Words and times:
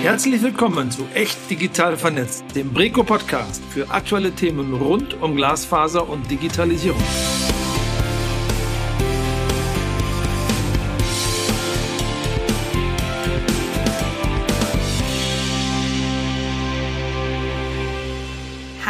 Herzlich 0.00 0.40
willkommen 0.42 0.92
zu 0.92 1.06
Echt 1.12 1.50
Digital 1.50 1.96
Vernetzt, 1.96 2.44
dem 2.54 2.72
Breco 2.72 3.02
Podcast 3.02 3.60
für 3.70 3.90
aktuelle 3.90 4.30
Themen 4.30 4.72
rund 4.74 5.20
um 5.20 5.34
Glasfaser 5.34 6.08
und 6.08 6.30
Digitalisierung. 6.30 7.02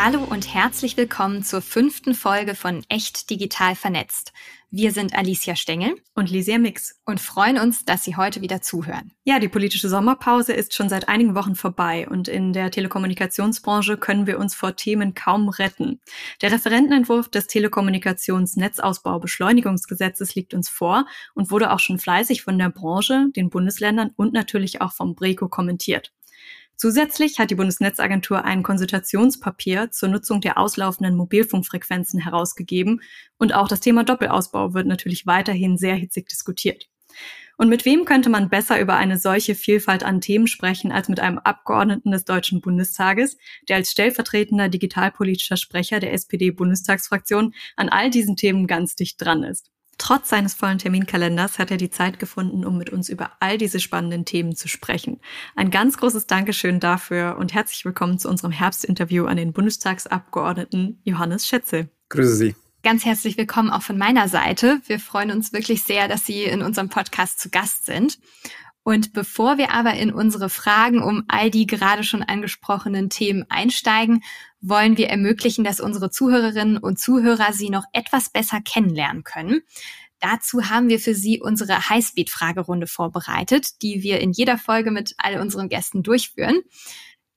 Hallo 0.01 0.23
und 0.23 0.55
herzlich 0.55 0.97
willkommen 0.97 1.43
zur 1.43 1.61
fünften 1.61 2.15
Folge 2.15 2.55
von 2.55 2.85
Echt 2.89 3.31
Digital 3.31 3.75
Vernetzt. 3.75 4.33
Wir 4.71 4.93
sind 4.93 5.13
Alicia 5.13 5.57
Stengel 5.57 5.97
und 6.15 6.31
Lysia 6.31 6.59
Mix 6.59 7.01
und 7.05 7.21
freuen 7.21 7.59
uns, 7.59 7.85
dass 7.85 8.05
Sie 8.05 8.15
heute 8.15 8.41
wieder 8.41 8.63
zuhören. 8.63 9.11
Ja, 9.25 9.41
die 9.41 9.49
politische 9.49 9.89
Sommerpause 9.89 10.53
ist 10.53 10.73
schon 10.73 10.89
seit 10.89 11.09
einigen 11.09 11.35
Wochen 11.35 11.57
vorbei 11.57 12.09
und 12.09 12.29
in 12.29 12.53
der 12.53 12.71
Telekommunikationsbranche 12.71 13.97
können 13.97 14.29
wir 14.29 14.39
uns 14.39 14.55
vor 14.55 14.77
Themen 14.77 15.15
kaum 15.15 15.49
retten. 15.49 16.01
Der 16.43 16.53
Referentenentwurf 16.53 17.29
des 17.29 17.49
Telekommunikationsnetzausbaubeschleunigungsgesetzes 17.49 20.37
liegt 20.37 20.55
uns 20.55 20.69
vor 20.69 21.07
und 21.35 21.51
wurde 21.51 21.73
auch 21.73 21.81
schon 21.81 21.99
fleißig 21.99 22.43
von 22.43 22.57
der 22.57 22.71
Branche, 22.71 23.31
den 23.35 23.51
Bundesländern 23.51 24.13
und 24.15 24.33
natürlich 24.33 24.81
auch 24.81 24.93
vom 24.93 25.17
BRECO 25.17 25.49
kommentiert. 25.49 26.13
Zusätzlich 26.81 27.41
hat 27.41 27.51
die 27.51 27.57
Bundesnetzagentur 27.57 28.45
ein 28.45 28.63
Konsultationspapier 28.63 29.91
zur 29.91 30.11
Nutzung 30.11 30.41
der 30.41 30.59
auslaufenden 30.59 31.17
Mobilfunkfrequenzen 31.17 32.21
herausgegeben 32.21 33.01
und 33.37 33.53
auch 33.53 33.67
das 33.67 33.81
Thema 33.81 34.05
Doppelausbau 34.05 34.75
wird 34.75 34.87
natürlich 34.87 35.27
weiterhin 35.27 35.77
sehr 35.77 35.97
hitzig 35.97 36.29
diskutiert. 36.29 36.89
Und 37.57 37.69
mit 37.69 37.85
wem 37.85 38.05
könnte 38.05 38.31
man 38.31 38.49
besser 38.49 38.81
über 38.81 38.95
eine 38.95 39.19
solche 39.19 39.57
Vielfalt 39.57 40.05
an 40.05 40.21
Themen 40.21 40.47
sprechen 40.47 40.93
als 40.93 41.09
mit 41.09 41.19
einem 41.19 41.41
Abgeordneten 41.41 42.13
des 42.13 42.25
Deutschen 42.25 42.61
Bundestages, 42.61 43.37
der 43.69 43.75
als 43.75 43.91
stellvertretender 43.91 44.69
digitalpolitischer 44.69 45.57
Sprecher 45.57 45.99
der 45.99 46.13
SPD-Bundestagsfraktion 46.13 47.55
an 47.75 47.89
all 47.89 48.09
diesen 48.11 48.37
Themen 48.37 48.69
ganz 48.69 48.95
dicht 48.95 49.21
dran 49.21 49.43
ist. 49.43 49.73
Trotz 50.09 50.31
seines 50.31 50.55
vollen 50.55 50.79
Terminkalenders 50.79 51.59
hat 51.59 51.71
er 51.71 51.77
die 51.77 51.91
Zeit 51.91 52.19
gefunden, 52.19 52.65
um 52.65 52.79
mit 52.79 52.89
uns 52.89 53.11
über 53.11 53.33
all 53.41 53.59
diese 53.59 53.79
spannenden 53.79 54.25
Themen 54.25 54.57
zu 54.57 54.67
sprechen. 54.67 55.21
Ein 55.55 55.71
ganz 55.71 55.99
großes 55.99 56.27
Dankeschön 56.27 56.81
dafür 56.81 57.37
und 57.39 57.53
herzlich 57.53 57.85
willkommen 57.85 58.19
zu 58.19 58.31
unserem 58.31 58.51
Herbstinterview 58.51 59.27
an 59.27 59.37
den 59.37 59.53
Bundestagsabgeordneten 59.53 60.99
Johannes 61.05 61.47
Schätze. 61.47 61.91
Grüße 62.09 62.37
Sie. 62.37 62.57
Ganz 62.83 63.05
herzlich 63.05 63.37
willkommen 63.37 63.69
auch 63.69 63.83
von 63.83 63.99
meiner 63.99 64.29
Seite. 64.29 64.81
Wir 64.87 64.99
freuen 64.99 65.31
uns 65.31 65.53
wirklich 65.53 65.83
sehr, 65.83 66.09
dass 66.09 66.25
Sie 66.25 66.45
in 66.45 66.63
unserem 66.63 66.89
Podcast 66.89 67.39
zu 67.39 67.51
Gast 67.51 67.85
sind. 67.85 68.19
Und 68.85 69.13
bevor 69.13 69.59
wir 69.59 69.75
aber 69.75 69.93
in 69.93 70.11
unsere 70.11 70.49
Fragen 70.49 71.03
um 71.03 71.25
all 71.29 71.51
die 71.51 71.67
gerade 71.67 72.03
schon 72.03 72.23
angesprochenen 72.23 73.11
Themen 73.11 73.45
einsteigen, 73.51 74.23
wollen 74.61 74.97
wir 74.97 75.09
ermöglichen, 75.09 75.65
dass 75.65 75.81
unsere 75.81 76.11
Zuhörerinnen 76.11 76.79
und 76.79 76.99
Zuhörer 76.99 77.53
Sie 77.53 77.71
noch 77.71 77.85
etwas 77.93 78.31
besser 78.31 78.61
kennenlernen 78.61 79.25
können. 79.25 79.63
Dazu 80.21 80.69
haben 80.69 80.89
wir 80.89 80.99
für 80.99 81.15
Sie 81.15 81.41
unsere 81.41 81.89
Highspeed-Fragerunde 81.89 82.87
vorbereitet, 82.87 83.83
die 83.83 84.03
wir 84.03 84.21
in 84.21 84.33
jeder 84.33 84.59
Folge 84.59 84.91
mit 84.91 85.15
all 85.19 85.41
unseren 85.41 85.69
Gästen 85.69 86.03
durchführen. 86.03 86.61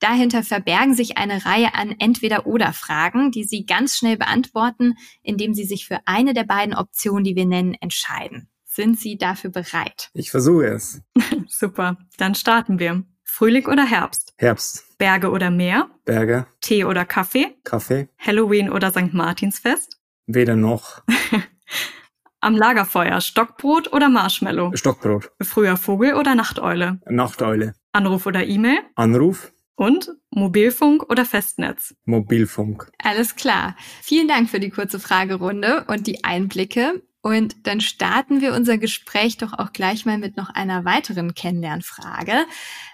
Dahinter 0.00 0.42
verbergen 0.42 0.94
sich 0.94 1.16
eine 1.16 1.44
Reihe 1.46 1.74
an 1.74 1.94
Entweder-Oder-Fragen, 1.96 3.30
die 3.30 3.44
Sie 3.44 3.66
ganz 3.66 3.96
schnell 3.96 4.16
beantworten, 4.16 4.94
indem 5.22 5.54
Sie 5.54 5.64
sich 5.64 5.86
für 5.86 6.00
eine 6.06 6.34
der 6.34 6.42
beiden 6.42 6.74
Optionen, 6.74 7.22
die 7.22 7.36
wir 7.36 7.46
nennen, 7.46 7.74
entscheiden. 7.74 8.48
Sind 8.64 8.98
Sie 8.98 9.16
dafür 9.16 9.50
bereit? 9.50 10.10
Ich 10.14 10.32
versuche 10.32 10.66
es. 10.66 11.02
Super, 11.46 11.98
dann 12.16 12.34
starten 12.34 12.80
wir. 12.80 13.04
Frühling 13.34 13.66
oder 13.66 13.86
Herbst? 13.86 14.34
Herbst. 14.36 14.98
Berge 14.98 15.30
oder 15.30 15.50
Meer? 15.50 15.88
Berge. 16.04 16.46
Tee 16.60 16.84
oder 16.84 17.06
Kaffee? 17.06 17.56
Kaffee. 17.64 18.10
Halloween 18.18 18.68
oder 18.68 18.90
St. 18.90 19.14
Martinsfest? 19.14 19.98
Weder 20.26 20.54
noch. 20.54 21.02
Am 22.40 22.54
Lagerfeuer 22.54 23.22
Stockbrot 23.22 23.90
oder 23.94 24.10
Marshmallow? 24.10 24.76
Stockbrot. 24.76 25.32
Früher 25.40 25.78
Vogel 25.78 26.12
oder 26.12 26.34
Nachteule? 26.34 27.00
Nachteule. 27.08 27.74
Anruf 27.92 28.26
oder 28.26 28.44
E-Mail? 28.44 28.80
Anruf. 28.96 29.50
Und 29.76 30.10
Mobilfunk 30.28 31.10
oder 31.10 31.24
Festnetz? 31.24 31.94
Mobilfunk. 32.04 32.92
Alles 33.02 33.34
klar. 33.34 33.76
Vielen 34.02 34.28
Dank 34.28 34.50
für 34.50 34.60
die 34.60 34.68
kurze 34.68 35.00
Fragerunde 35.00 35.86
und 35.88 36.06
die 36.06 36.22
Einblicke. 36.22 37.02
Und 37.22 37.68
dann 37.68 37.80
starten 37.80 38.40
wir 38.40 38.52
unser 38.52 38.78
Gespräch 38.78 39.36
doch 39.36 39.52
auch 39.52 39.72
gleich 39.72 40.04
mal 40.04 40.18
mit 40.18 40.36
noch 40.36 40.50
einer 40.50 40.84
weiteren 40.84 41.34
Kennenlernfrage. 41.34 42.46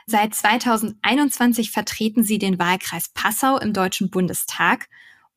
Seit 0.07 0.35
2021 0.35 1.71
vertreten 1.71 2.23
Sie 2.23 2.39
den 2.39 2.59
Wahlkreis 2.59 3.09
Passau 3.09 3.59
im 3.59 3.73
Deutschen 3.73 4.11
Bundestag. 4.11 4.89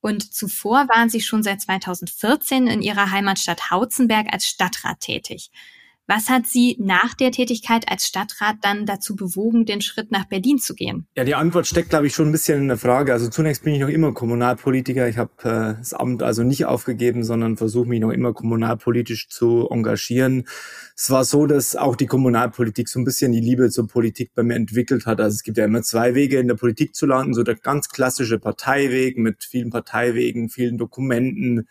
Und 0.01 0.33
zuvor 0.33 0.89
waren 0.89 1.09
Sie 1.09 1.21
schon 1.21 1.41
seit 1.41 1.61
2014 1.61 2.67
in 2.67 2.81
Ihrer 2.81 3.11
Heimatstadt 3.11 3.71
Hautzenberg 3.71 4.27
als 4.33 4.45
Stadtrat 4.45 4.99
tätig. 4.99 5.51
Was 6.13 6.27
hat 6.27 6.45
Sie 6.45 6.75
nach 6.77 7.13
der 7.13 7.31
Tätigkeit 7.31 7.89
als 7.89 8.05
Stadtrat 8.05 8.57
dann 8.63 8.85
dazu 8.85 9.15
bewogen, 9.15 9.65
den 9.65 9.79
Schritt 9.79 10.11
nach 10.11 10.25
Berlin 10.25 10.57
zu 10.57 10.75
gehen? 10.75 11.07
Ja, 11.15 11.23
die 11.23 11.35
Antwort 11.35 11.67
steckt, 11.67 11.91
glaube 11.91 12.07
ich, 12.07 12.13
schon 12.13 12.27
ein 12.27 12.31
bisschen 12.33 12.63
in 12.63 12.67
der 12.67 12.75
Frage. 12.75 13.13
Also 13.13 13.29
zunächst 13.29 13.63
bin 13.63 13.75
ich 13.75 13.79
noch 13.79 13.87
immer 13.87 14.13
Kommunalpolitiker. 14.13 15.07
Ich 15.07 15.17
habe 15.17 15.31
äh, 15.43 15.79
das 15.79 15.93
Amt 15.93 16.21
also 16.21 16.43
nicht 16.43 16.65
aufgegeben, 16.65 17.23
sondern 17.23 17.55
versuche 17.55 17.87
mich 17.87 18.01
noch 18.01 18.09
immer 18.09 18.33
kommunalpolitisch 18.33 19.29
zu 19.29 19.69
engagieren. 19.71 20.49
Es 20.97 21.09
war 21.11 21.23
so, 21.23 21.45
dass 21.45 21.77
auch 21.77 21.95
die 21.95 22.07
Kommunalpolitik 22.07 22.89
so 22.89 22.99
ein 22.99 23.05
bisschen 23.05 23.31
die 23.31 23.39
Liebe 23.39 23.69
zur 23.69 23.87
Politik 23.87 24.31
bei 24.35 24.43
mir 24.43 24.55
entwickelt 24.55 25.05
hat. 25.05 25.21
Also 25.21 25.35
es 25.35 25.43
gibt 25.43 25.57
ja 25.57 25.63
immer 25.63 25.81
zwei 25.81 26.13
Wege 26.13 26.39
in 26.39 26.49
der 26.49 26.55
Politik 26.55 26.93
zu 26.93 27.05
landen. 27.05 27.33
So 27.33 27.43
der 27.43 27.55
ganz 27.55 27.87
klassische 27.87 28.37
Parteiweg 28.37 29.17
mit 29.17 29.45
vielen 29.45 29.69
Parteiwegen, 29.69 30.49
vielen 30.49 30.77
Dokumenten, 30.77 31.69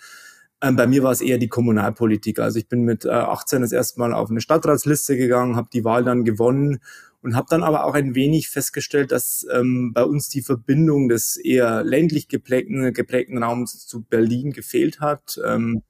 ähm, 0.62 0.76
bei 0.76 0.86
mir 0.86 1.02
war 1.02 1.12
es 1.12 1.20
eher 1.20 1.38
die 1.38 1.48
Kommunalpolitik. 1.48 2.38
Also 2.38 2.58
ich 2.58 2.68
bin 2.68 2.82
mit 2.82 3.04
äh, 3.04 3.10
18 3.10 3.62
das 3.62 3.72
erste 3.72 3.98
Mal 3.98 4.12
auf 4.12 4.30
eine 4.30 4.40
Stadtratsliste 4.40 5.16
gegangen, 5.16 5.56
habe 5.56 5.68
die 5.72 5.84
Wahl 5.84 6.04
dann 6.04 6.24
gewonnen 6.24 6.80
und 7.22 7.34
habe 7.34 7.46
dann 7.50 7.62
aber 7.62 7.84
auch 7.84 7.94
ein 7.94 8.14
wenig 8.14 8.48
festgestellt, 8.48 9.12
dass 9.12 9.46
ähm, 9.52 9.92
bei 9.94 10.04
uns 10.04 10.28
die 10.28 10.42
Verbindung 10.42 11.08
des 11.08 11.36
eher 11.36 11.82
ländlich 11.82 12.28
geprägten, 12.28 12.92
geprägten 12.92 13.42
Raums 13.42 13.86
zu 13.86 14.02
Berlin 14.02 14.52
gefehlt 14.52 15.00
hat. 15.00 15.40
Ähm, 15.46 15.82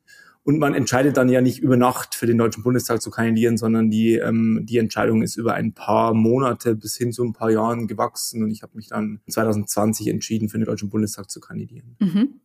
und 0.42 0.58
man 0.58 0.74
entscheidet 0.74 1.16
dann 1.16 1.28
ja 1.28 1.40
nicht 1.40 1.58
über 1.58 1.76
Nacht 1.76 2.14
für 2.14 2.26
den 2.26 2.38
Deutschen 2.38 2.62
Bundestag 2.62 3.02
zu 3.02 3.10
kandidieren, 3.10 3.58
sondern 3.58 3.90
die, 3.90 4.14
ähm, 4.14 4.64
die 4.64 4.78
Entscheidung 4.78 5.22
ist 5.22 5.36
über 5.36 5.54
ein 5.54 5.74
paar 5.74 6.14
Monate 6.14 6.74
bis 6.74 6.96
hin 6.96 7.12
zu 7.12 7.24
ein 7.24 7.32
paar 7.32 7.50
Jahren 7.50 7.86
gewachsen. 7.86 8.42
Und 8.42 8.50
ich 8.50 8.62
habe 8.62 8.76
mich 8.76 8.88
dann 8.88 9.20
2020 9.28 10.08
entschieden, 10.08 10.48
für 10.48 10.58
den 10.58 10.64
Deutschen 10.64 10.90
Bundestag 10.90 11.30
zu 11.30 11.40
kandidieren. 11.40 11.96
Mhm. 12.00 12.40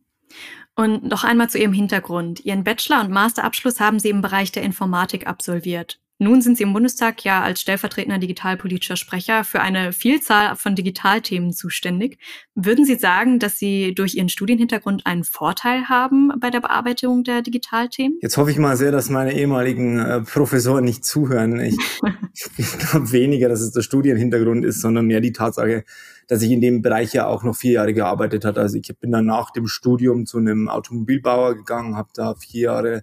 Und 0.74 1.04
noch 1.04 1.24
einmal 1.24 1.48
zu 1.48 1.58
Ihrem 1.58 1.72
Hintergrund. 1.72 2.44
Ihren 2.44 2.64
Bachelor- 2.64 3.00
und 3.00 3.10
Masterabschluss 3.10 3.80
haben 3.80 3.98
Sie 3.98 4.10
im 4.10 4.20
Bereich 4.20 4.52
der 4.52 4.62
Informatik 4.62 5.26
absolviert. 5.26 5.98
Nun 6.18 6.40
sind 6.40 6.56
Sie 6.56 6.62
im 6.62 6.72
Bundestag 6.72 7.24
ja 7.24 7.42
als 7.42 7.60
stellvertretender 7.60 8.18
digitalpolitischer 8.18 8.96
Sprecher 8.96 9.44
für 9.44 9.60
eine 9.60 9.92
Vielzahl 9.92 10.56
von 10.56 10.74
Digitalthemen 10.74 11.52
zuständig. 11.52 12.18
Würden 12.54 12.86
Sie 12.86 12.94
sagen, 12.94 13.38
dass 13.38 13.58
Sie 13.58 13.94
durch 13.94 14.14
Ihren 14.14 14.30
Studienhintergrund 14.30 15.04
einen 15.04 15.24
Vorteil 15.24 15.90
haben 15.90 16.32
bei 16.40 16.48
der 16.48 16.60
Bearbeitung 16.60 17.22
der 17.22 17.42
Digitalthemen? 17.42 18.18
Jetzt 18.22 18.38
hoffe 18.38 18.50
ich 18.50 18.56
mal 18.56 18.78
sehr, 18.78 18.92
dass 18.92 19.10
meine 19.10 19.34
ehemaligen 19.34 19.98
äh, 19.98 20.22
Professoren 20.22 20.84
nicht 20.84 21.04
zuhören. 21.04 21.60
Ich, 21.60 21.76
ich 22.56 22.78
glaube 22.78 23.12
weniger, 23.12 23.50
dass 23.50 23.60
es 23.60 23.72
der 23.72 23.82
Studienhintergrund 23.82 24.64
ist, 24.64 24.80
sondern 24.80 25.04
mehr 25.04 25.20
die 25.20 25.32
Tatsache, 25.32 25.84
dass 26.28 26.40
ich 26.40 26.50
in 26.50 26.62
dem 26.62 26.80
Bereich 26.80 27.12
ja 27.12 27.26
auch 27.26 27.42
noch 27.42 27.54
vier 27.54 27.72
Jahre 27.72 27.92
gearbeitet 27.92 28.46
hat. 28.46 28.56
Also 28.56 28.78
ich 28.78 28.90
bin 28.98 29.10
dann 29.10 29.26
nach 29.26 29.50
dem 29.50 29.66
Studium 29.66 30.24
zu 30.24 30.38
einem 30.38 30.70
Automobilbauer 30.70 31.56
gegangen, 31.56 31.94
habe 31.94 32.08
da 32.14 32.34
vier 32.36 32.62
Jahre 32.62 33.02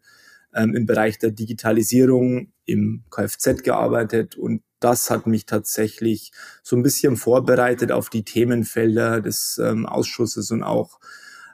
ähm, 0.56 0.74
im 0.74 0.88
Bereich 0.88 1.20
der 1.20 1.30
Digitalisierung 1.30 2.53
im 2.66 3.04
Kfz 3.10 3.64
gearbeitet 3.64 4.36
und 4.36 4.62
das 4.80 5.10
hat 5.10 5.28
mich 5.28 5.46
tatsächlich 5.46 6.32
so 6.62 6.76
ein 6.76 6.84
bisschen 6.84 7.16
vorbereitet 7.16 7.92
auf 7.92 8.10
die 8.10 8.24
Themenfelder 8.24 9.22
des 9.22 9.60
ähm, 9.64 9.86
Ausschusses 9.86 10.52
und 10.52 10.64
auch 10.64 11.00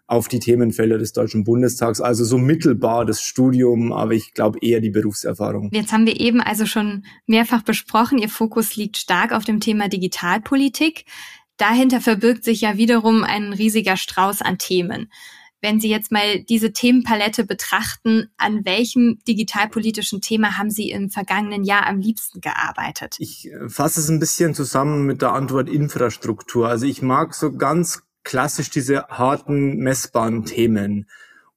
auf 0.07 0.27
die 0.27 0.39
Themenfelder 0.39 0.97
des 0.97 1.13
Deutschen 1.13 1.43
Bundestags. 1.43 2.01
Also 2.01 2.25
so 2.25 2.39
mittelbar 2.39 3.05
das 3.05 3.21
Studium, 3.21 3.93
aber 3.93 4.13
ich 4.13 4.33
glaube 4.33 4.57
eher 4.61 4.81
die 4.81 4.89
Berufserfahrung. 4.89 5.69
Jetzt 5.71 5.93
haben 5.93 6.07
wir 6.07 6.19
eben 6.19 6.41
also 6.41 6.65
schon 6.65 7.05
mehrfach 7.27 7.61
besprochen, 7.61 8.17
Ihr 8.17 8.29
Fokus 8.29 8.75
liegt 8.75 8.97
stark 8.97 9.31
auf 9.31 9.45
dem 9.45 9.59
Thema 9.59 9.87
Digitalpolitik. 9.87 11.05
Dahinter 11.57 12.01
verbirgt 12.01 12.43
sich 12.43 12.61
ja 12.61 12.77
wiederum 12.77 13.23
ein 13.23 13.53
riesiger 13.53 13.97
Strauß 13.97 14.41
an 14.41 14.57
Themen 14.57 15.11
wenn 15.61 15.79
Sie 15.79 15.89
jetzt 15.89 16.11
mal 16.11 16.41
diese 16.43 16.71
Themenpalette 16.71 17.45
betrachten, 17.45 18.29
an 18.37 18.65
welchem 18.65 19.19
digitalpolitischen 19.27 20.21
Thema 20.21 20.57
haben 20.57 20.71
Sie 20.71 20.89
im 20.91 21.09
vergangenen 21.09 21.63
Jahr 21.63 21.87
am 21.87 21.99
liebsten 21.99 22.41
gearbeitet? 22.41 23.15
Ich 23.19 23.49
äh, 23.51 23.69
fasse 23.69 23.99
es 23.99 24.09
ein 24.09 24.19
bisschen 24.19 24.53
zusammen 24.53 25.05
mit 25.05 25.21
der 25.21 25.33
Antwort 25.33 25.69
Infrastruktur. 25.69 26.67
Also 26.67 26.85
ich 26.85 27.01
mag 27.01 27.33
so 27.33 27.51
ganz 27.51 28.03
klassisch 28.23 28.69
diese 28.69 29.07
harten, 29.07 29.77
messbaren 29.77 30.45
Themen. 30.45 31.07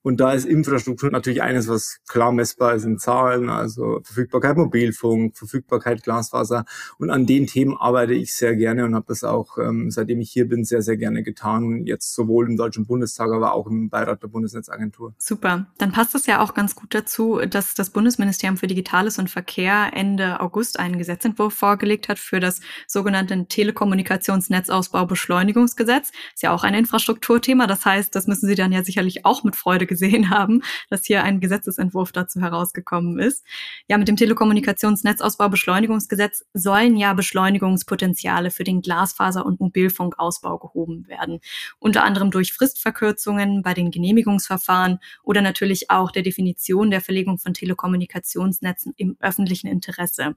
Und 0.03 0.21
da 0.21 0.33
ist 0.33 0.45
Infrastruktur 0.45 1.11
natürlich 1.11 1.43
eines, 1.43 1.69
was 1.69 2.01
klar 2.09 2.33
messbar 2.33 2.75
ist 2.75 2.85
in 2.85 2.99
Zahlen, 2.99 3.49
also 3.49 4.01
Verfügbarkeit 4.03 4.57
Mobilfunk, 4.57 5.37
Verfügbarkeit 5.37 6.03
Glasfaser. 6.03 6.65
Und 6.99 7.11
an 7.11 7.27
den 7.27 7.47
Themen 7.47 7.77
arbeite 7.77 8.15
ich 8.15 8.35
sehr 8.35 8.57
gerne 8.57 8.85
und 8.85 8.97
habe 8.97 9.07
das 9.09 9.25
auch, 9.25 9.59
ähm, 9.59 9.91
seitdem 9.91 10.21
ich 10.21 10.31
hier 10.31 10.49
bin, 10.49 10.65
sehr, 10.65 10.81
sehr 10.83 10.97
gerne 10.97 11.23
getan. 11.23 11.87
Jetzt 11.87 12.15
sowohl 12.15 12.49
im 12.49 12.57
Deutschen 12.57 12.87
Bundestag, 12.87 13.31
aber 13.31 13.55
auch 13.55 13.69
im 13.69 13.91
Beirat 13.91 14.23
der 14.23 14.29
Bundesnetzagentur. 14.29 15.15
Super. 15.19 15.67
Dann 15.79 15.93
passt 15.93 16.15
es 16.15 16.27
ja 16.27 16.41
auch 16.41 16.55
ganz 16.55 16.75
gut 16.75 16.95
dazu, 16.95 17.41
dass 17.49 17.75
das 17.75 17.91
Bundesministerium 17.91 18.57
für 18.57 18.67
Digitales 18.67 19.19
und 19.19 19.29
Verkehr 19.31 19.91
Ende 19.95 20.41
August 20.41 20.81
einen 20.81 20.99
Gesetzentwurf 20.99 21.55
vorgelegt 21.55 22.09
hat 22.09 22.19
für 22.19 22.41
das 22.41 22.61
sogenannte 22.87 23.47
Telekommunikationsnetzausbaubeschleunigungsgesetz. 23.47 26.11
Ist 26.35 26.43
ja 26.43 26.53
auch 26.53 26.65
ein 26.65 26.75
Infrastrukturthema. 26.75 27.69
Das 27.69 27.85
heißt, 27.85 28.15
das 28.15 28.27
müssen 28.27 28.49
Sie 28.49 28.55
dann 28.55 28.73
ja 28.73 28.83
sicherlich 28.83 29.25
auch 29.25 29.45
mit 29.45 29.57
Freude 29.57 29.87
gesehen 29.93 30.31
haben, 30.31 30.63
dass 30.89 31.05
hier 31.05 31.23
ein 31.23 31.39
Gesetzesentwurf 31.41 32.13
dazu 32.13 32.41
herausgekommen 32.41 33.19
ist. 33.19 33.45
Ja, 33.89 33.99
mit 33.99 34.09
dem 34.09 34.17
Telekommunikationsnetzausbaubeschleunigungsgesetz 34.17 36.47
sollen 36.55 36.97
ja 36.97 37.13
Beschleunigungspotenziale 37.13 38.51
für 38.51 38.65
den 38.65 38.81
Glasfaser- 38.81 39.45
und 39.45 39.61
Mobilfunkausbau 39.61 40.57
gehoben 40.59 41.07
werden. 41.09 41.41
Unter 41.79 42.05
anderem 42.05 42.31
durch 42.31 42.55
Fristverkürzungen 42.55 43.61
bei 43.63 43.75
den 43.75 43.91
Genehmigungsverfahren 43.91 44.99
oder 45.23 45.43
natürlich 45.43 45.91
auch 45.91 46.11
der 46.11 46.23
Definition 46.23 46.91
der 46.91 47.03
Verlegung 47.03 47.39
von 47.39 47.53
Telekommunikationsnetzen 47.53 48.95
im 48.97 49.19
öffentlichen 49.21 49.67
Interesse. 49.67 50.37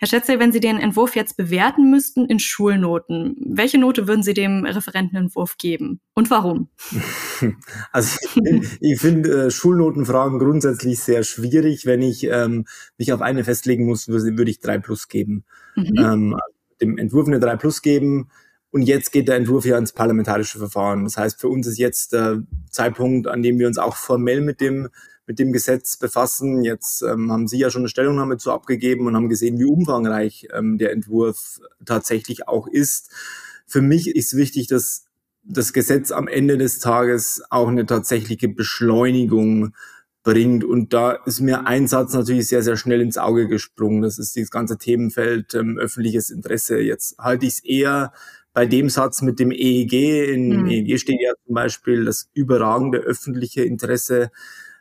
Herr 0.00 0.08
Schätzel, 0.08 0.38
wenn 0.38 0.50
Sie 0.50 0.60
den 0.60 0.78
Entwurf 0.78 1.14
jetzt 1.14 1.36
bewerten 1.36 1.90
müssten 1.90 2.24
in 2.24 2.38
Schulnoten, 2.38 3.36
welche 3.38 3.76
Note 3.76 4.08
würden 4.08 4.22
Sie 4.22 4.32
dem 4.32 4.64
Referentenentwurf 4.64 5.58
geben 5.58 6.00
und 6.14 6.30
warum? 6.30 6.68
Also 7.92 8.18
ich 8.80 9.00
finde 9.00 9.46
äh, 9.46 9.50
Schulnotenfragen 9.50 10.38
grundsätzlich 10.38 11.00
sehr 11.00 11.22
schwierig. 11.22 11.84
Wenn 11.84 12.00
ich 12.02 12.24
ähm, 12.24 12.66
mich 12.96 13.12
auf 13.12 13.20
eine 13.20 13.44
festlegen 13.44 13.84
muss, 13.86 14.08
würde 14.08 14.50
ich 14.50 14.60
drei 14.60 14.78
plus 14.78 15.08
geben. 15.08 15.44
Mhm. 15.76 15.98
Ähm, 15.98 16.36
dem 16.80 16.96
Entwurf 16.96 17.26
eine 17.26 17.40
drei 17.40 17.56
plus 17.56 17.82
geben. 17.82 18.30
Und 18.70 18.82
jetzt 18.82 19.12
geht 19.12 19.28
der 19.28 19.36
Entwurf 19.36 19.66
ja 19.66 19.76
ins 19.76 19.92
parlamentarische 19.92 20.58
Verfahren. 20.58 21.04
Das 21.04 21.16
heißt, 21.16 21.40
für 21.40 21.48
uns 21.48 21.66
ist 21.66 21.78
jetzt 21.78 22.12
der 22.12 22.42
Zeitpunkt, 22.70 23.26
an 23.26 23.42
dem 23.42 23.58
wir 23.58 23.66
uns 23.66 23.78
auch 23.78 23.96
formell 23.96 24.40
mit 24.40 24.60
dem 24.60 24.88
mit 25.30 25.38
dem 25.38 25.52
Gesetz 25.52 25.96
befassen. 25.96 26.64
Jetzt 26.64 27.02
ähm, 27.02 27.30
haben 27.30 27.46
Sie 27.46 27.56
ja 27.56 27.70
schon 27.70 27.82
eine 27.82 27.88
Stellungnahme 27.88 28.36
zu 28.36 28.50
abgegeben 28.50 29.06
und 29.06 29.14
haben 29.14 29.28
gesehen, 29.28 29.60
wie 29.60 29.64
umfangreich 29.64 30.48
ähm, 30.52 30.76
der 30.76 30.90
Entwurf 30.90 31.60
tatsächlich 31.84 32.48
auch 32.48 32.66
ist. 32.66 33.12
Für 33.64 33.80
mich 33.80 34.08
ist 34.08 34.36
wichtig, 34.36 34.66
dass 34.66 35.04
das 35.44 35.72
Gesetz 35.72 36.10
am 36.10 36.26
Ende 36.26 36.58
des 36.58 36.80
Tages 36.80 37.44
auch 37.48 37.68
eine 37.68 37.86
tatsächliche 37.86 38.48
Beschleunigung 38.48 39.72
bringt. 40.24 40.64
Und 40.64 40.92
da 40.94 41.12
ist 41.12 41.38
mir 41.38 41.64
ein 41.64 41.86
Satz 41.86 42.12
natürlich 42.12 42.48
sehr, 42.48 42.64
sehr 42.64 42.76
schnell 42.76 43.00
ins 43.00 43.16
Auge 43.16 43.46
gesprungen. 43.46 44.02
Das 44.02 44.18
ist 44.18 44.36
das 44.36 44.50
ganze 44.50 44.78
Themenfeld 44.78 45.54
ähm, 45.54 45.78
öffentliches 45.78 46.30
Interesse. 46.30 46.80
Jetzt 46.80 47.18
halte 47.18 47.46
ich 47.46 47.52
es 47.52 47.64
eher 47.64 48.12
bei 48.52 48.66
dem 48.66 48.88
Satz 48.88 49.22
mit 49.22 49.38
dem 49.38 49.52
EEG. 49.52 49.92
In 50.34 50.62
mhm. 50.62 50.66
EEG 50.66 50.98
steht 50.98 51.20
ja 51.20 51.34
zum 51.46 51.54
Beispiel 51.54 52.04
das 52.04 52.28
überragende 52.34 52.98
öffentliche 52.98 53.62
Interesse 53.62 54.32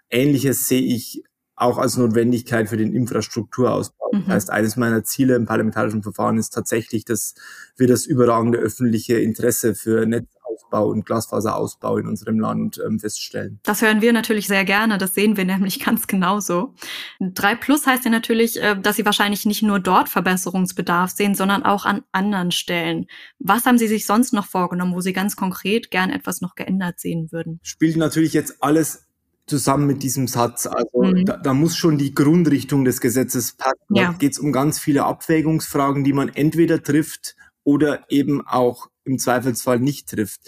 Ähnliches 0.10 0.68
sehe 0.68 0.82
ich 0.82 1.24
auch 1.60 1.78
als 1.78 1.98
Notwendigkeit 1.98 2.70
für 2.70 2.78
den 2.78 2.94
Infrastrukturausbau. 2.94 4.12
Mhm. 4.14 4.24
Das 4.26 4.36
heißt, 4.36 4.50
eines 4.50 4.78
meiner 4.78 5.04
Ziele 5.04 5.36
im 5.36 5.46
parlamentarischen 5.46 6.04
Verfahren 6.04 6.38
ist 6.38 6.52
tatsächlich, 6.52 7.06
dass 7.06 7.36
wir 7.76 7.88
das 7.88 8.06
überragende 8.06 8.60
öffentliche 8.60 9.20
Interesse 9.20 9.76
für 9.76 10.06
Netzausbau 10.06 10.88
und 10.88 11.06
Glasfaserausbau 11.06 11.98
in 11.98 12.08
unserem 12.08 12.40
Land 12.40 12.82
ähm, 12.86 13.00
feststellen. 13.00 13.60
Das 13.64 13.82
hören 13.82 14.02
wir 14.02 14.14
natürlich 14.14 14.48
sehr 14.48 14.64
gerne. 14.64 14.98
Das 14.98 15.14
sehen 15.14 15.36
wir 15.36 15.46
nämlich 15.46 15.84
ganz 15.84 16.08
genauso. 16.08 16.76
3 17.20 17.56
Plus 17.56 17.86
heißt 17.86 18.06
ja 18.06 18.12
natürlich, 18.12 18.62
äh, 18.62 18.80
dass 18.80 18.96
Sie 18.96 19.06
wahrscheinlich 19.06 19.46
nicht 19.46 19.62
nur 19.62 19.82
dort 19.82 20.08
Verbesserungsbedarf 20.08 21.12
sehen, 21.12 21.36
sondern 21.36 21.64
auch 21.64 21.84
an 21.84 22.04
anderen 22.14 22.52
Stellen. 22.52 23.08
Was 23.40 23.66
haben 23.66 23.78
Sie 23.78 23.88
sich 23.90 24.06
sonst 24.06 24.32
noch 24.32 24.46
vorgenommen, 24.46 24.96
wo 24.96 25.02
Sie 25.02 25.14
ganz 25.14 25.36
konkret 25.36 25.92
gern 25.92 26.10
etwas 26.10 26.40
noch 26.40 26.56
geändert 26.56 27.02
sehen 27.02 27.34
würden? 27.34 27.60
Spielt 27.64 27.98
natürlich 27.98 28.32
jetzt 28.32 28.64
alles 28.64 29.09
zusammen 29.50 29.88
mit 29.88 30.04
diesem 30.04 30.28
Satz. 30.28 30.68
Also 30.68 31.04
mhm. 31.04 31.26
da, 31.26 31.38
da, 31.38 31.54
muss 31.54 31.76
schon 31.76 31.98
die 31.98 32.14
Grundrichtung 32.14 32.86
des 32.86 33.02
Gesetzes 33.02 33.54
passen. 33.54 33.96
Ja. 33.96 34.12
Da 34.12 34.18
geht 34.18 34.34
es 34.34 34.40
um 34.40 34.52
ganz 34.52 34.80
viele 34.80 35.06
Abwägungsfragen, 35.06 36.04
die 36.04 36.14
man 36.14 36.30
entweder 36.30 36.82
trifft 36.82 37.36
oder 37.64 38.06
eben 38.10 38.46
auch 38.46 38.90
im 39.04 39.20
Zweifelsfall 39.20 39.80
nicht 39.80 40.10
trifft. 40.10 40.42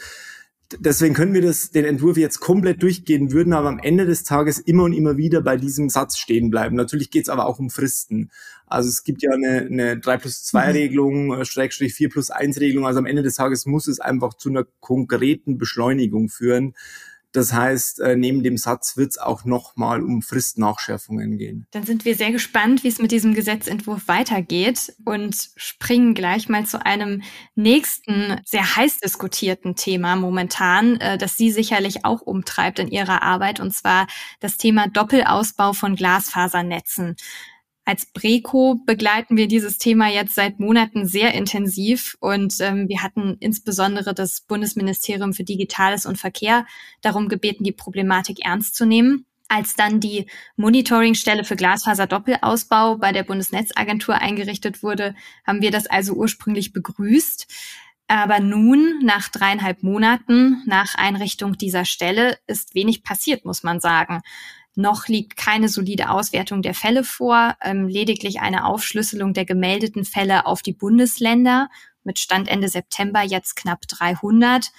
Deswegen 0.79 1.13
können 1.13 1.33
wir 1.33 1.41
das, 1.41 1.71
den 1.71 1.83
Entwurf 1.83 2.17
jetzt 2.17 2.39
komplett 2.39 2.81
durchgehen, 2.81 3.31
würden 3.31 3.53
aber 3.53 3.67
am 3.67 3.79
Ende 3.79 4.05
des 4.05 4.23
Tages 4.23 4.57
immer 4.57 4.83
und 4.83 4.93
immer 4.93 5.17
wieder 5.17 5.41
bei 5.41 5.57
diesem 5.57 5.89
Satz 5.89 6.17
stehen 6.17 6.49
bleiben. 6.49 6.75
Natürlich 6.75 7.11
geht 7.11 7.23
es 7.23 7.29
aber 7.29 7.45
auch 7.45 7.59
um 7.59 7.69
Fristen. 7.69 8.31
Also 8.67 8.87
es 8.87 9.03
gibt 9.03 9.21
ja 9.21 9.31
eine, 9.31 9.65
eine 9.65 9.99
3 9.99 10.17
plus 10.17 10.43
2 10.43 10.67
mhm. 10.67 10.71
Regelung, 10.71 11.33
äh, 11.33 11.45
Schrägstrich 11.45 11.93
4 11.93 12.09
plus 12.09 12.29
1 12.29 12.59
Regelung. 12.59 12.85
Also 12.85 12.99
am 12.99 13.05
Ende 13.05 13.23
des 13.23 13.35
Tages 13.35 13.65
muss 13.65 13.87
es 13.87 13.99
einfach 13.99 14.35
zu 14.35 14.49
einer 14.49 14.65
konkreten 14.79 15.57
Beschleunigung 15.57 16.29
führen. 16.29 16.73
Das 17.33 17.53
heißt, 17.53 17.99
äh, 18.01 18.15
neben 18.15 18.43
dem 18.43 18.57
Satz 18.57 18.97
wird 18.97 19.11
es 19.11 19.17
auch 19.17 19.45
nochmal 19.45 20.03
um 20.03 20.21
Fristnachschärfungen 20.21 21.37
gehen. 21.37 21.65
Dann 21.71 21.83
sind 21.83 22.03
wir 22.03 22.15
sehr 22.15 22.31
gespannt, 22.31 22.83
wie 22.83 22.89
es 22.89 22.99
mit 22.99 23.11
diesem 23.11 23.33
Gesetzentwurf 23.33 24.07
weitergeht 24.07 24.93
und 25.05 25.49
springen 25.55 26.13
gleich 26.13 26.49
mal 26.49 26.65
zu 26.65 26.85
einem 26.85 27.21
nächsten 27.55 28.41
sehr 28.45 28.75
heiß 28.75 28.99
diskutierten 28.99 29.75
Thema 29.75 30.15
momentan, 30.15 30.99
äh, 30.99 31.17
das 31.17 31.37
Sie 31.37 31.51
sicherlich 31.51 32.03
auch 32.03 32.21
umtreibt 32.21 32.79
in 32.79 32.89
Ihrer 32.89 33.21
Arbeit, 33.21 33.59
und 33.59 33.73
zwar 33.73 34.07
das 34.39 34.57
Thema 34.57 34.87
Doppelausbau 34.87 35.73
von 35.73 35.95
Glasfasernetzen. 35.95 37.15
Als 37.83 38.05
Breco 38.05 38.75
begleiten 38.85 39.37
wir 39.37 39.47
dieses 39.47 39.79
Thema 39.79 40.07
jetzt 40.07 40.35
seit 40.35 40.59
Monaten 40.59 41.07
sehr 41.07 41.33
intensiv 41.33 42.15
und 42.19 42.55
ähm, 42.59 42.87
wir 42.87 43.01
hatten 43.01 43.37
insbesondere 43.39 44.13
das 44.13 44.41
Bundesministerium 44.41 45.33
für 45.33 45.43
Digitales 45.43 46.05
und 46.05 46.19
Verkehr 46.19 46.65
darum 47.01 47.27
gebeten, 47.27 47.63
die 47.63 47.71
Problematik 47.71 48.45
ernst 48.45 48.75
zu 48.75 48.85
nehmen. 48.85 49.25
Als 49.47 49.75
dann 49.75 49.99
die 49.99 50.27
Monitoringstelle 50.55 51.43
für 51.43 51.57
Glasfaser-Doppelausbau 51.57 52.97
bei 52.97 53.11
der 53.11 53.23
Bundesnetzagentur 53.23 54.15
eingerichtet 54.15 54.81
wurde, 54.83 55.13
haben 55.45 55.61
wir 55.61 55.71
das 55.71 55.87
also 55.87 56.13
ursprünglich 56.13 56.71
begrüßt. 56.71 57.47
Aber 58.07 58.39
nun, 58.39 58.99
nach 59.03 59.29
dreieinhalb 59.29 59.83
Monaten 59.83 60.61
nach 60.65 60.95
Einrichtung 60.95 61.57
dieser 61.57 61.85
Stelle, 61.85 62.37
ist 62.45 62.75
wenig 62.75 63.03
passiert, 63.03 63.43
muss 63.43 63.63
man 63.63 63.79
sagen. 63.79 64.21
Noch 64.81 65.07
liegt 65.07 65.37
keine 65.37 65.69
solide 65.69 66.09
Auswertung 66.09 66.61
der 66.61 66.73
Fälle 66.73 67.03
vor, 67.03 67.55
ähm, 67.61 67.87
lediglich 67.87 68.41
eine 68.41 68.65
Aufschlüsselung 68.65 69.33
der 69.33 69.45
gemeldeten 69.45 70.05
Fälle 70.05 70.45
auf 70.45 70.61
die 70.61 70.73
Bundesländer 70.73 71.69
mit 72.03 72.19
Stand 72.19 72.47
Ende 72.47 72.67
September 72.67 73.21
jetzt 73.21 73.55
knapp 73.55 73.81
300 73.87 74.71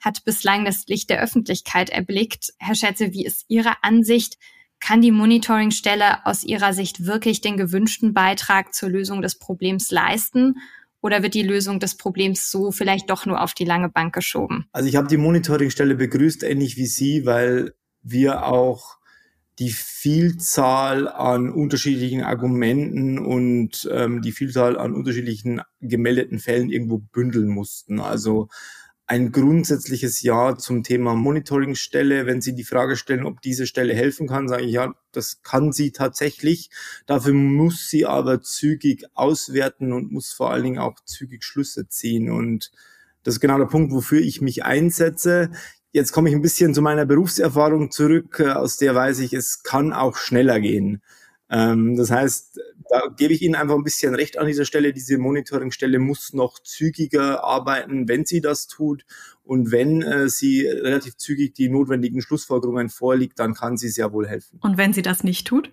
hat 0.00 0.24
bislang 0.24 0.64
das 0.64 0.86
Licht 0.86 1.10
der 1.10 1.22
Öffentlichkeit 1.22 1.90
erblickt. 1.90 2.54
Herr 2.58 2.74
Schätze, 2.74 3.12
wie 3.12 3.24
ist 3.24 3.44
Ihre 3.48 3.82
Ansicht? 3.82 4.38
Kann 4.80 5.02
die 5.02 5.10
Monitoringstelle 5.10 6.24
aus 6.24 6.42
Ihrer 6.42 6.72
Sicht 6.72 7.04
wirklich 7.04 7.42
den 7.42 7.58
gewünschten 7.58 8.14
Beitrag 8.14 8.72
zur 8.72 8.88
Lösung 8.88 9.20
des 9.20 9.38
Problems 9.38 9.90
leisten? 9.90 10.56
Oder 11.02 11.22
wird 11.22 11.34
die 11.34 11.42
Lösung 11.42 11.80
des 11.80 11.98
Problems 11.98 12.50
so 12.50 12.72
vielleicht 12.72 13.10
doch 13.10 13.26
nur 13.26 13.42
auf 13.42 13.52
die 13.52 13.66
lange 13.66 13.90
Bank 13.90 14.14
geschoben? 14.14 14.66
Also 14.72 14.88
ich 14.88 14.96
habe 14.96 15.08
die 15.08 15.18
Monitoringstelle 15.18 15.96
begrüßt, 15.96 16.42
ähnlich 16.44 16.78
wie 16.78 16.86
Sie, 16.86 17.26
weil 17.26 17.74
wir 18.02 18.46
auch 18.46 18.99
die 19.60 19.70
Vielzahl 19.70 21.06
an 21.06 21.50
unterschiedlichen 21.50 22.22
Argumenten 22.22 23.18
und 23.18 23.88
ähm, 23.92 24.22
die 24.22 24.32
Vielzahl 24.32 24.78
an 24.78 24.94
unterschiedlichen 24.94 25.60
gemeldeten 25.80 26.38
Fällen 26.38 26.70
irgendwo 26.70 26.98
bündeln 26.98 27.48
mussten. 27.48 28.00
Also 28.00 28.48
ein 29.06 29.32
grundsätzliches 29.32 30.22
Ja 30.22 30.56
zum 30.56 30.82
Thema 30.82 31.14
Monitoringstelle. 31.14 32.24
Wenn 32.24 32.40
Sie 32.40 32.54
die 32.54 32.64
Frage 32.64 32.96
stellen, 32.96 33.26
ob 33.26 33.42
diese 33.42 33.66
Stelle 33.66 33.92
helfen 33.92 34.28
kann, 34.28 34.48
sage 34.48 34.62
ich 34.62 34.72
ja, 34.72 34.94
das 35.12 35.42
kann 35.42 35.72
sie 35.72 35.90
tatsächlich. 35.90 36.70
Dafür 37.06 37.34
muss 37.34 37.90
sie 37.90 38.06
aber 38.06 38.40
zügig 38.40 39.04
auswerten 39.14 39.92
und 39.92 40.10
muss 40.10 40.32
vor 40.32 40.52
allen 40.52 40.62
Dingen 40.62 40.78
auch 40.78 40.94
zügig 41.04 41.44
Schlüsse 41.44 41.88
ziehen. 41.88 42.30
Und 42.30 42.70
das 43.24 43.34
ist 43.34 43.40
genau 43.40 43.58
der 43.58 43.66
Punkt, 43.66 43.92
wofür 43.92 44.20
ich 44.20 44.40
mich 44.40 44.64
einsetze. 44.64 45.50
Jetzt 45.92 46.12
komme 46.12 46.28
ich 46.28 46.34
ein 46.34 46.42
bisschen 46.42 46.74
zu 46.74 46.82
meiner 46.82 47.04
Berufserfahrung 47.04 47.90
zurück, 47.90 48.40
äh, 48.40 48.50
aus 48.50 48.76
der 48.76 48.94
weiß 48.94 49.18
ich, 49.20 49.32
es 49.32 49.62
kann 49.62 49.92
auch 49.92 50.16
schneller 50.16 50.60
gehen. 50.60 51.02
Ähm, 51.50 51.96
das 51.96 52.10
heißt, 52.10 52.60
da 52.88 53.02
gebe 53.16 53.32
ich 53.32 53.42
Ihnen 53.42 53.56
einfach 53.56 53.74
ein 53.74 53.84
bisschen 53.84 54.14
recht 54.14 54.38
an 54.38 54.46
dieser 54.46 54.64
Stelle. 54.64 54.92
Diese 54.92 55.18
Monitoringstelle 55.18 55.98
muss 55.98 56.32
noch 56.32 56.60
zügiger 56.60 57.44
arbeiten, 57.44 58.08
wenn 58.08 58.24
sie 58.24 58.40
das 58.40 58.68
tut. 58.68 59.04
Und 59.42 59.72
wenn 59.72 60.02
äh, 60.02 60.28
sie 60.28 60.66
relativ 60.66 61.16
zügig 61.16 61.54
die 61.54 61.68
notwendigen 61.68 62.22
Schlussfolgerungen 62.22 62.88
vorliegt, 62.88 63.38
dann 63.38 63.54
kann 63.54 63.76
sie 63.76 63.88
sehr 63.88 64.12
wohl 64.12 64.28
helfen. 64.28 64.58
Und 64.60 64.76
wenn 64.78 64.92
sie 64.92 65.02
das 65.02 65.24
nicht 65.24 65.46
tut? 65.46 65.72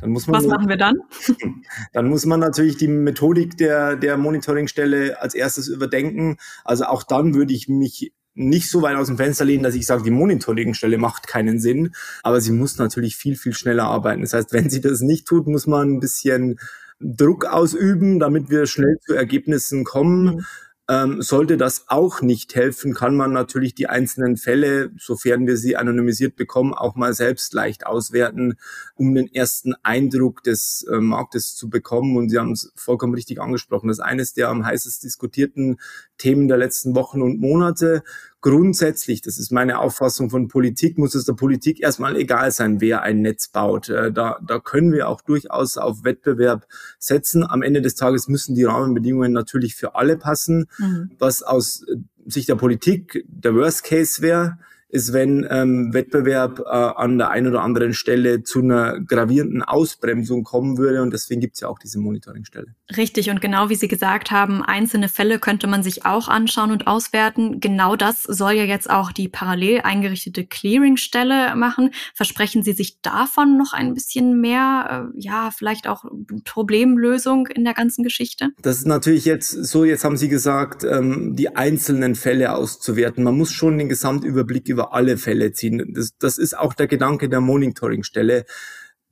Dann 0.00 0.10
muss 0.10 0.28
man 0.28 0.36
Was 0.36 0.46
machen 0.46 0.68
wir 0.68 0.76
dann? 0.76 0.96
Dann 1.92 2.08
muss 2.08 2.24
man 2.24 2.38
natürlich 2.38 2.76
die 2.76 2.86
Methodik 2.86 3.56
der, 3.56 3.96
der 3.96 4.16
Monitoringstelle 4.16 5.20
als 5.20 5.34
erstes 5.34 5.66
überdenken. 5.66 6.36
Also 6.64 6.84
auch 6.84 7.02
dann 7.02 7.34
würde 7.34 7.52
ich 7.52 7.68
mich 7.68 8.12
nicht 8.38 8.70
so 8.70 8.82
weit 8.82 8.96
aus 8.96 9.08
dem 9.08 9.16
Fenster 9.16 9.44
lehnen, 9.44 9.64
dass 9.64 9.74
ich 9.74 9.86
sage, 9.86 10.04
die 10.04 10.10
Monitoringstelle 10.10 10.96
macht 10.96 11.26
keinen 11.26 11.58
Sinn, 11.58 11.94
aber 12.22 12.40
sie 12.40 12.52
muss 12.52 12.78
natürlich 12.78 13.16
viel, 13.16 13.36
viel 13.36 13.52
schneller 13.52 13.84
arbeiten. 13.84 14.22
Das 14.22 14.32
heißt, 14.32 14.52
wenn 14.52 14.70
sie 14.70 14.80
das 14.80 15.00
nicht 15.00 15.26
tut, 15.26 15.46
muss 15.46 15.66
man 15.66 15.94
ein 15.94 16.00
bisschen 16.00 16.58
Druck 17.00 17.46
ausüben, 17.46 18.18
damit 18.18 18.50
wir 18.50 18.66
schnell 18.66 18.96
zu 19.04 19.14
Ergebnissen 19.14 19.84
kommen. 19.84 20.36
Mhm. 20.36 20.44
Ähm, 20.90 21.20
sollte 21.20 21.58
das 21.58 21.84
auch 21.88 22.22
nicht 22.22 22.54
helfen, 22.54 22.94
kann 22.94 23.14
man 23.14 23.30
natürlich 23.30 23.74
die 23.74 23.88
einzelnen 23.88 24.38
Fälle, 24.38 24.90
sofern 24.98 25.46
wir 25.46 25.58
sie 25.58 25.76
anonymisiert 25.76 26.34
bekommen, 26.34 26.72
auch 26.72 26.96
mal 26.96 27.12
selbst 27.12 27.52
leicht 27.52 27.84
auswerten, 27.84 28.56
um 28.94 29.14
den 29.14 29.32
ersten 29.32 29.74
Eindruck 29.82 30.42
des 30.42 30.86
äh, 30.90 30.96
Marktes 30.96 31.54
zu 31.54 31.68
bekommen. 31.68 32.16
Und 32.16 32.30
Sie 32.30 32.38
haben 32.38 32.52
es 32.52 32.72
vollkommen 32.74 33.12
richtig 33.12 33.38
angesprochen. 33.38 33.88
Das 33.88 33.98
ist 33.98 34.04
eines 34.04 34.32
der 34.32 34.48
am 34.48 34.64
heißest 34.64 35.02
diskutierten 35.02 35.78
Themen 36.16 36.48
der 36.48 36.56
letzten 36.56 36.94
Wochen 36.94 37.20
und 37.20 37.38
Monate 37.38 38.02
grundsätzlich, 38.40 39.20
das 39.20 39.38
ist 39.38 39.50
meine 39.50 39.78
Auffassung 39.78 40.30
von 40.30 40.48
Politik, 40.48 40.98
muss 40.98 41.14
es 41.14 41.24
der 41.24 41.32
Politik 41.32 41.80
erstmal 41.80 42.16
egal 42.16 42.50
sein, 42.52 42.80
wer 42.80 43.02
ein 43.02 43.20
Netz 43.20 43.48
baut. 43.48 43.88
Äh, 43.88 44.12
da, 44.12 44.38
da 44.46 44.58
können 44.58 44.92
wir 44.92 45.08
auch 45.08 45.20
durchaus 45.20 45.76
auf 45.76 46.04
Wettbewerb 46.04 46.66
setzen. 46.98 47.44
Am 47.44 47.62
Ende 47.62 47.82
des 47.82 47.94
Tages 47.94 48.28
müssen 48.28 48.54
die 48.54 48.64
Rahmenbedingungen 48.64 49.32
natürlich 49.32 49.74
für 49.74 49.94
alle 49.94 50.16
passen. 50.16 50.66
Mhm. 50.78 51.10
Was 51.18 51.42
aus 51.42 51.84
Sicht 52.26 52.48
der 52.48 52.56
Politik 52.56 53.24
der 53.26 53.54
Worst 53.54 53.84
Case 53.84 54.22
wäre, 54.22 54.58
ist, 54.90 55.12
wenn 55.12 55.46
ähm, 55.50 55.92
Wettbewerb 55.92 56.60
äh, 56.60 56.68
an 56.68 57.18
der 57.18 57.30
einen 57.30 57.48
oder 57.48 57.62
anderen 57.62 57.92
Stelle 57.92 58.42
zu 58.42 58.60
einer 58.60 59.00
gravierenden 59.00 59.62
Ausbremsung 59.62 60.44
kommen 60.44 60.78
würde. 60.78 61.02
Und 61.02 61.12
deswegen 61.12 61.40
gibt 61.40 61.54
es 61.54 61.60
ja 61.60 61.68
auch 61.68 61.78
diese 61.78 61.98
Monitoringstelle. 61.98 62.74
Richtig. 62.96 63.28
Und 63.28 63.40
genau 63.42 63.68
wie 63.68 63.74
Sie 63.74 63.88
gesagt 63.88 64.30
haben, 64.30 64.62
einzelne 64.62 65.08
Fälle 65.08 65.38
könnte 65.38 65.66
man 65.66 65.82
sich 65.82 66.06
auch 66.06 66.28
anschauen 66.28 66.70
und 66.70 66.86
auswerten. 66.86 67.60
Genau 67.60 67.96
das 67.96 68.22
soll 68.22 68.52
ja 68.52 68.64
jetzt 68.64 68.88
auch 68.88 69.12
die 69.12 69.28
parallel 69.28 69.82
eingerichtete 69.82 70.46
Clearingstelle 70.46 71.54
machen. 71.54 71.90
Versprechen 72.14 72.62
Sie 72.62 72.72
sich 72.72 73.02
davon 73.02 73.58
noch 73.58 73.74
ein 73.74 73.92
bisschen 73.92 74.40
mehr, 74.40 75.10
äh, 75.14 75.20
ja, 75.20 75.50
vielleicht 75.50 75.86
auch 75.86 76.04
Problemlösung 76.44 77.46
in 77.46 77.64
der 77.64 77.74
ganzen 77.74 78.04
Geschichte? 78.04 78.50
Das 78.62 78.78
ist 78.78 78.86
natürlich 78.86 79.26
jetzt 79.26 79.50
so, 79.50 79.84
jetzt 79.84 80.04
haben 80.04 80.16
Sie 80.16 80.28
gesagt, 80.28 80.84
ähm, 80.84 81.36
die 81.36 81.54
einzelnen 81.56 82.14
Fälle 82.14 82.54
auszuwerten. 82.54 83.22
Man 83.22 83.36
muss 83.36 83.52
schon 83.52 83.76
den 83.76 83.90
Gesamtüberblick 83.90 84.68
über 84.68 84.77
alle 84.86 85.16
Fälle 85.18 85.52
ziehen. 85.52 85.92
Das, 85.94 86.16
das 86.18 86.38
ist 86.38 86.56
auch 86.56 86.74
der 86.74 86.86
Gedanke 86.86 87.28
der 87.28 87.40
Monitoringstelle. 87.40 88.44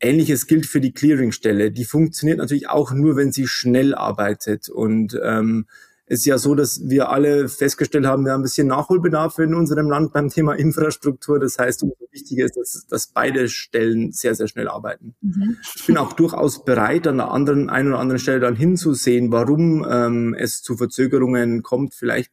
Ähnliches 0.01 0.47
gilt 0.47 0.67
für 0.67 0.81
die 0.81 0.93
Clearingstelle. 0.93 1.71
Die 1.71 1.85
funktioniert 1.85 2.39
natürlich 2.39 2.69
auch 2.69 2.93
nur, 2.93 3.17
wenn 3.17 3.33
sie 3.33 3.47
schnell 3.47 3.95
arbeitet. 3.95 4.69
Und 4.69 5.19
ähm, 5.23 5.67
es 6.09 6.21
ist 6.21 6.27
ja 6.27 6.39
so, 6.39 6.55
dass 6.55 6.89
wir 6.89 7.09
alle 7.11 7.49
festgestellt 7.49 8.07
haben, 8.07 8.25
wir 8.25 8.33
haben 8.33 8.41
ein 8.41 8.45
bisschen 8.45 8.69
Nachholbedarf 8.69 9.39
in 9.39 9.55
unserem 9.55 9.91
Land 9.91 10.13
beim 10.13 10.29
Thema 10.29 10.53
Infrastruktur. 10.55 11.41
Das 11.41 11.59
heißt, 11.59 11.83
umso 11.83 11.97
wichtiger 12.13 12.45
ist, 12.45 12.57
dass, 12.57 12.87
dass 12.89 13.07
beide 13.09 13.49
Stellen 13.49 14.13
sehr, 14.13 14.37
sehr 14.37 14.47
schnell 14.47 14.69
arbeiten. 14.69 15.17
Mhm. 15.21 15.57
Ich 15.75 15.87
bin 15.87 15.97
auch 15.97 16.13
durchaus 16.13 16.65
bereit, 16.65 17.09
an 17.09 17.17
der 17.17 17.33
anderen, 17.33 17.69
einen 17.71 17.89
oder 17.89 17.99
anderen 17.99 18.21
Stelle 18.21 18.39
dann 18.39 18.55
hinzusehen, 18.55 19.33
warum 19.33 19.85
ähm, 19.89 20.37
es 20.39 20.63
zu 20.63 20.77
Verzögerungen 20.77 21.65
kommt. 21.65 21.95
Vielleicht 21.95 22.33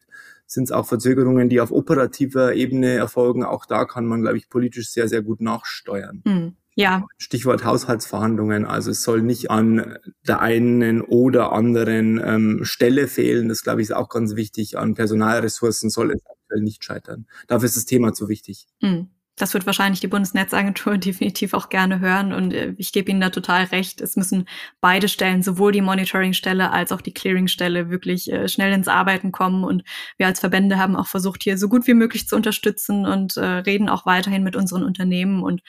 sind 0.53 0.65
es 0.65 0.71
auch 0.71 0.85
Verzögerungen, 0.85 1.49
die 1.49 1.61
auf 1.61 1.71
operativer 1.71 2.53
Ebene 2.53 2.93
erfolgen. 2.93 3.43
Auch 3.43 3.65
da 3.65 3.85
kann 3.85 4.05
man, 4.05 4.21
glaube 4.21 4.37
ich, 4.37 4.49
politisch 4.49 4.89
sehr, 4.89 5.07
sehr 5.07 5.21
gut 5.21 5.41
nachsteuern. 5.41 6.21
Mhm. 6.25 6.55
Ja. 6.75 7.05
Stichwort 7.17 7.63
Haushaltsverhandlungen. 7.65 8.65
Also 8.65 8.91
es 8.91 9.03
soll 9.03 9.21
nicht 9.21 9.51
an 9.51 9.97
der 10.27 10.41
einen 10.41 11.01
oder 11.01 11.51
anderen 11.51 12.19
ähm, 12.23 12.59
Stelle 12.63 13.07
fehlen. 13.07 13.49
Das, 13.49 13.63
glaube 13.63 13.81
ich, 13.81 13.89
ist 13.89 13.95
auch 13.95 14.09
ganz 14.09 14.35
wichtig. 14.35 14.77
An 14.77 14.95
Personalressourcen 14.95 15.89
soll 15.89 16.11
es 16.11 16.21
aktuell 16.25 16.61
nicht 16.61 16.83
scheitern. 16.83 17.27
Dafür 17.47 17.65
ist 17.65 17.77
das 17.77 17.85
Thema 17.85 18.13
zu 18.13 18.27
wichtig. 18.27 18.65
Mhm 18.81 19.09
das 19.35 19.53
wird 19.53 19.65
wahrscheinlich 19.65 19.99
die 19.99 20.07
Bundesnetzagentur 20.07 20.97
definitiv 20.99 21.53
auch 21.53 21.69
gerne 21.69 21.99
hören 21.99 22.33
und 22.33 22.53
äh, 22.53 22.73
ich 22.77 22.91
gebe 22.91 23.09
Ihnen 23.09 23.21
da 23.21 23.29
total 23.29 23.65
recht. 23.65 24.01
Es 24.01 24.15
müssen 24.15 24.47
beide 24.81 25.09
Stellen, 25.09 25.41
sowohl 25.41 25.71
die 25.71 25.81
Monitoringstelle 25.81 26.71
als 26.71 26.91
auch 26.91 27.01
die 27.01 27.13
Clearingstelle, 27.13 27.89
wirklich 27.89 28.31
äh, 28.31 28.47
schnell 28.47 28.73
ins 28.73 28.87
Arbeiten 28.87 29.31
kommen 29.31 29.63
und 29.63 29.83
wir 30.17 30.27
als 30.27 30.39
Verbände 30.39 30.77
haben 30.77 30.95
auch 30.95 31.07
versucht, 31.07 31.43
hier 31.43 31.57
so 31.57 31.69
gut 31.69 31.87
wie 31.87 31.93
möglich 31.93 32.27
zu 32.27 32.35
unterstützen 32.35 33.05
und 33.05 33.37
äh, 33.37 33.45
reden 33.45 33.89
auch 33.89 34.05
weiterhin 34.05 34.43
mit 34.43 34.55
unseren 34.55 34.83
Unternehmen 34.83 35.43
und 35.43 35.61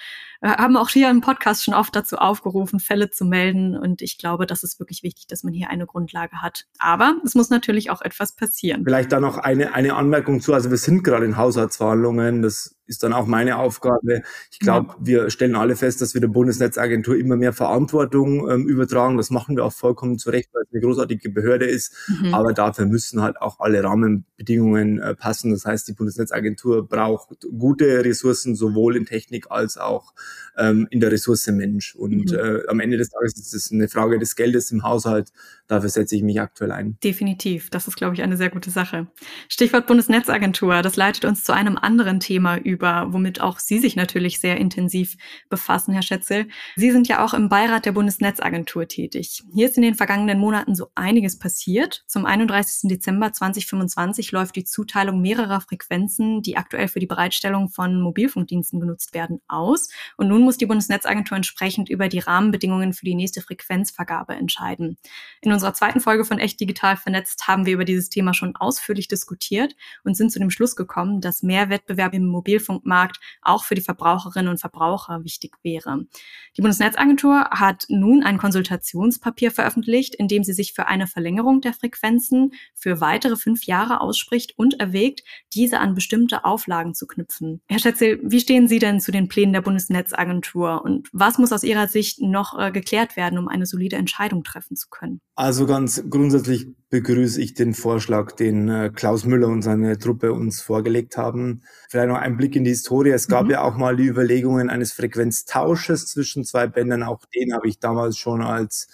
haben 0.50 0.76
auch 0.76 0.90
hier 0.90 1.10
im 1.10 1.20
Podcast 1.20 1.64
schon 1.64 1.74
oft 1.74 1.96
dazu 1.96 2.16
aufgerufen, 2.16 2.78
Fälle 2.78 3.10
zu 3.10 3.24
melden 3.24 3.76
und 3.76 4.02
ich 4.02 4.18
glaube, 4.18 4.46
das 4.46 4.62
ist 4.62 4.78
wirklich 4.78 5.02
wichtig, 5.02 5.26
dass 5.26 5.42
man 5.42 5.52
hier 5.52 5.70
eine 5.70 5.86
Grundlage 5.86 6.42
hat. 6.42 6.66
Aber 6.78 7.16
es 7.24 7.34
muss 7.34 7.50
natürlich 7.50 7.90
auch 7.90 8.02
etwas 8.02 8.36
passieren. 8.36 8.84
Vielleicht 8.84 9.12
da 9.12 9.20
noch 9.20 9.38
eine, 9.38 9.74
eine 9.74 9.94
Anmerkung 9.94 10.40
zu. 10.40 10.52
Also 10.52 10.70
wir 10.70 10.76
sind 10.76 11.02
gerade 11.02 11.24
in 11.24 11.36
Haushaltsverhandlungen. 11.36 12.42
Das 12.42 12.76
ist 12.86 13.02
dann 13.02 13.12
auch 13.12 13.26
meine 13.26 13.56
Aufgabe. 13.56 14.22
Ich 14.50 14.58
glaube, 14.58 14.88
ja. 14.88 14.96
wir 15.00 15.30
stellen 15.30 15.56
alle 15.56 15.76
fest, 15.76 16.02
dass 16.02 16.14
wir 16.14 16.20
der 16.20 16.28
Bundesnetzagentur 16.28 17.16
immer 17.16 17.36
mehr 17.36 17.52
Verantwortung 17.52 18.50
ähm, 18.50 18.68
übertragen. 18.68 19.16
Das 19.16 19.30
machen 19.30 19.56
wir 19.56 19.64
auch 19.64 19.72
vollkommen 19.72 20.18
zu 20.18 20.30
Recht, 20.30 20.50
weil 20.52 20.62
es 20.64 20.72
eine 20.72 20.82
großartige 20.82 21.30
Behörde 21.30 21.64
ist. 21.64 21.94
Mhm. 22.08 22.34
Aber 22.34 22.52
dafür 22.52 22.86
müssen 22.86 23.22
halt 23.22 23.40
auch 23.40 23.60
alle 23.60 23.82
Rahmenbedingungen 23.82 25.00
äh, 25.00 25.14
passen. 25.14 25.52
Das 25.52 25.64
heißt, 25.64 25.88
die 25.88 25.94
Bundesnetzagentur 25.94 26.86
braucht 26.86 27.28
gute 27.58 28.04
Ressourcen, 28.04 28.54
sowohl 28.54 28.96
in 28.96 29.06
Technik 29.06 29.50
als 29.50 29.78
auch 29.78 30.12
ähm, 30.56 30.86
in 30.90 31.00
der 31.00 31.12
Ressource 31.12 31.46
Mensch. 31.48 31.94
Und 31.94 32.32
mhm. 32.32 32.38
äh, 32.38 32.66
am 32.68 32.80
Ende 32.80 32.96
des 32.96 33.10
Tages 33.10 33.34
ist 33.38 33.54
es 33.54 33.72
eine 33.72 33.88
Frage 33.88 34.18
des 34.18 34.36
Geldes 34.36 34.70
im 34.70 34.82
Haushalt. 34.82 35.32
Dafür 35.66 35.88
setze 35.88 36.14
ich 36.14 36.22
mich 36.22 36.40
aktuell 36.40 36.72
ein. 36.72 36.98
Definitiv. 37.02 37.70
Das 37.70 37.88
ist, 37.88 37.96
glaube 37.96 38.14
ich, 38.14 38.22
eine 38.22 38.36
sehr 38.36 38.50
gute 38.50 38.70
Sache. 38.70 39.06
Stichwort 39.48 39.86
Bundesnetzagentur. 39.86 40.82
Das 40.82 40.96
leitet 40.96 41.24
uns 41.24 41.42
zu 41.42 41.54
einem 41.54 41.78
anderen 41.78 42.20
Thema 42.20 42.58
über, 42.58 43.06
womit 43.12 43.40
auch 43.40 43.58
Sie 43.58 43.78
sich 43.78 43.96
natürlich 43.96 44.40
sehr 44.40 44.58
intensiv 44.58 45.16
befassen, 45.48 45.94
Herr 45.94 46.02
Schätzel. 46.02 46.48
Sie 46.76 46.90
sind 46.90 47.08
ja 47.08 47.24
auch 47.24 47.32
im 47.32 47.48
Beirat 47.48 47.86
der 47.86 47.92
Bundesnetzagentur 47.92 48.88
tätig. 48.88 49.42
Hier 49.54 49.68
ist 49.68 49.76
in 49.78 49.82
den 49.82 49.94
vergangenen 49.94 50.38
Monaten 50.38 50.74
so 50.74 50.88
einiges 50.94 51.38
passiert. 51.38 52.04
Zum 52.06 52.26
31. 52.26 52.90
Dezember 52.90 53.32
2025 53.32 54.32
läuft 54.32 54.56
die 54.56 54.64
Zuteilung 54.64 55.22
mehrerer 55.22 55.62
Frequenzen, 55.62 56.42
die 56.42 56.58
aktuell 56.58 56.88
für 56.88 57.00
die 57.00 57.06
Bereitstellung 57.06 57.70
von 57.70 58.02
Mobilfunkdiensten 58.02 58.80
genutzt 58.80 59.14
werden, 59.14 59.40
aus. 59.48 59.88
Und 60.18 60.28
nun 60.28 60.42
muss 60.42 60.58
die 60.58 60.66
Bundesnetzagentur 60.66 61.36
entsprechend 61.36 61.88
über 61.88 62.08
die 62.08 62.18
Rahmenbedingungen 62.18 62.92
für 62.92 63.06
die 63.06 63.14
nächste 63.14 63.40
Frequenzvergabe 63.40 64.34
entscheiden. 64.34 64.98
In 65.40 65.53
unserer 65.54 65.74
zweiten 65.74 66.00
Folge 66.00 66.24
von 66.24 66.38
Echt 66.38 66.60
Digital 66.60 66.96
Vernetzt 66.96 67.48
haben 67.48 67.66
wir 67.66 67.74
über 67.74 67.84
dieses 67.84 68.08
Thema 68.08 68.34
schon 68.34 68.56
ausführlich 68.56 69.08
diskutiert 69.08 69.74
und 70.04 70.16
sind 70.16 70.30
zu 70.30 70.38
dem 70.38 70.50
Schluss 70.50 70.76
gekommen, 70.76 71.20
dass 71.20 71.42
mehr 71.42 71.70
Wettbewerb 71.70 72.14
im 72.14 72.26
Mobilfunkmarkt 72.26 73.18
auch 73.42 73.64
für 73.64 73.74
die 73.74 73.80
Verbraucherinnen 73.80 74.50
und 74.50 74.60
Verbraucher 74.60 75.24
wichtig 75.24 75.56
wäre. 75.62 76.04
Die 76.56 76.62
Bundesnetzagentur 76.62 77.48
hat 77.50 77.84
nun 77.88 78.22
ein 78.22 78.38
Konsultationspapier 78.38 79.50
veröffentlicht, 79.50 80.14
in 80.14 80.28
dem 80.28 80.44
sie 80.44 80.52
sich 80.52 80.72
für 80.72 80.86
eine 80.86 81.06
Verlängerung 81.06 81.60
der 81.60 81.72
Frequenzen 81.72 82.52
für 82.74 83.00
weitere 83.00 83.36
fünf 83.36 83.64
Jahre 83.64 84.00
ausspricht 84.00 84.58
und 84.58 84.80
erwägt, 84.80 85.22
diese 85.52 85.80
an 85.80 85.94
bestimmte 85.94 86.44
Auflagen 86.44 86.94
zu 86.94 87.06
knüpfen. 87.06 87.62
Herr 87.68 87.78
Schätzel, 87.78 88.20
wie 88.22 88.40
stehen 88.40 88.68
Sie 88.68 88.78
denn 88.78 89.00
zu 89.00 89.12
den 89.12 89.28
Plänen 89.28 89.52
der 89.52 89.62
Bundesnetzagentur 89.62 90.82
und 90.84 91.08
was 91.12 91.38
muss 91.38 91.52
aus 91.52 91.64
Ihrer 91.64 91.88
Sicht 91.88 92.20
noch 92.20 92.58
äh, 92.58 92.70
geklärt 92.70 93.16
werden, 93.16 93.38
um 93.38 93.48
eine 93.48 93.66
solide 93.66 93.96
Entscheidung 93.96 94.44
treffen 94.44 94.76
zu 94.76 94.88
können? 94.90 95.20
Also 95.44 95.66
ganz 95.66 96.02
grundsätzlich 96.08 96.68
begrüße 96.88 97.38
ich 97.38 97.52
den 97.52 97.74
Vorschlag, 97.74 98.32
den 98.32 98.70
äh, 98.70 98.90
Klaus 98.94 99.26
Müller 99.26 99.48
und 99.48 99.60
seine 99.60 99.98
Truppe 99.98 100.32
uns 100.32 100.62
vorgelegt 100.62 101.18
haben. 101.18 101.60
Vielleicht 101.90 102.08
noch 102.08 102.16
ein 102.16 102.38
Blick 102.38 102.56
in 102.56 102.64
die 102.64 102.70
Historie. 102.70 103.10
Es 103.10 103.28
gab 103.28 103.44
mhm. 103.44 103.50
ja 103.50 103.60
auch 103.60 103.76
mal 103.76 103.94
die 103.94 104.06
Überlegungen 104.06 104.70
eines 104.70 104.94
Frequenztausches 104.94 106.06
zwischen 106.06 106.44
zwei 106.44 106.66
Bändern. 106.66 107.02
Auch 107.02 107.26
den 107.26 107.52
habe 107.52 107.68
ich 107.68 107.78
damals 107.78 108.16
schon 108.16 108.40
als 108.40 108.88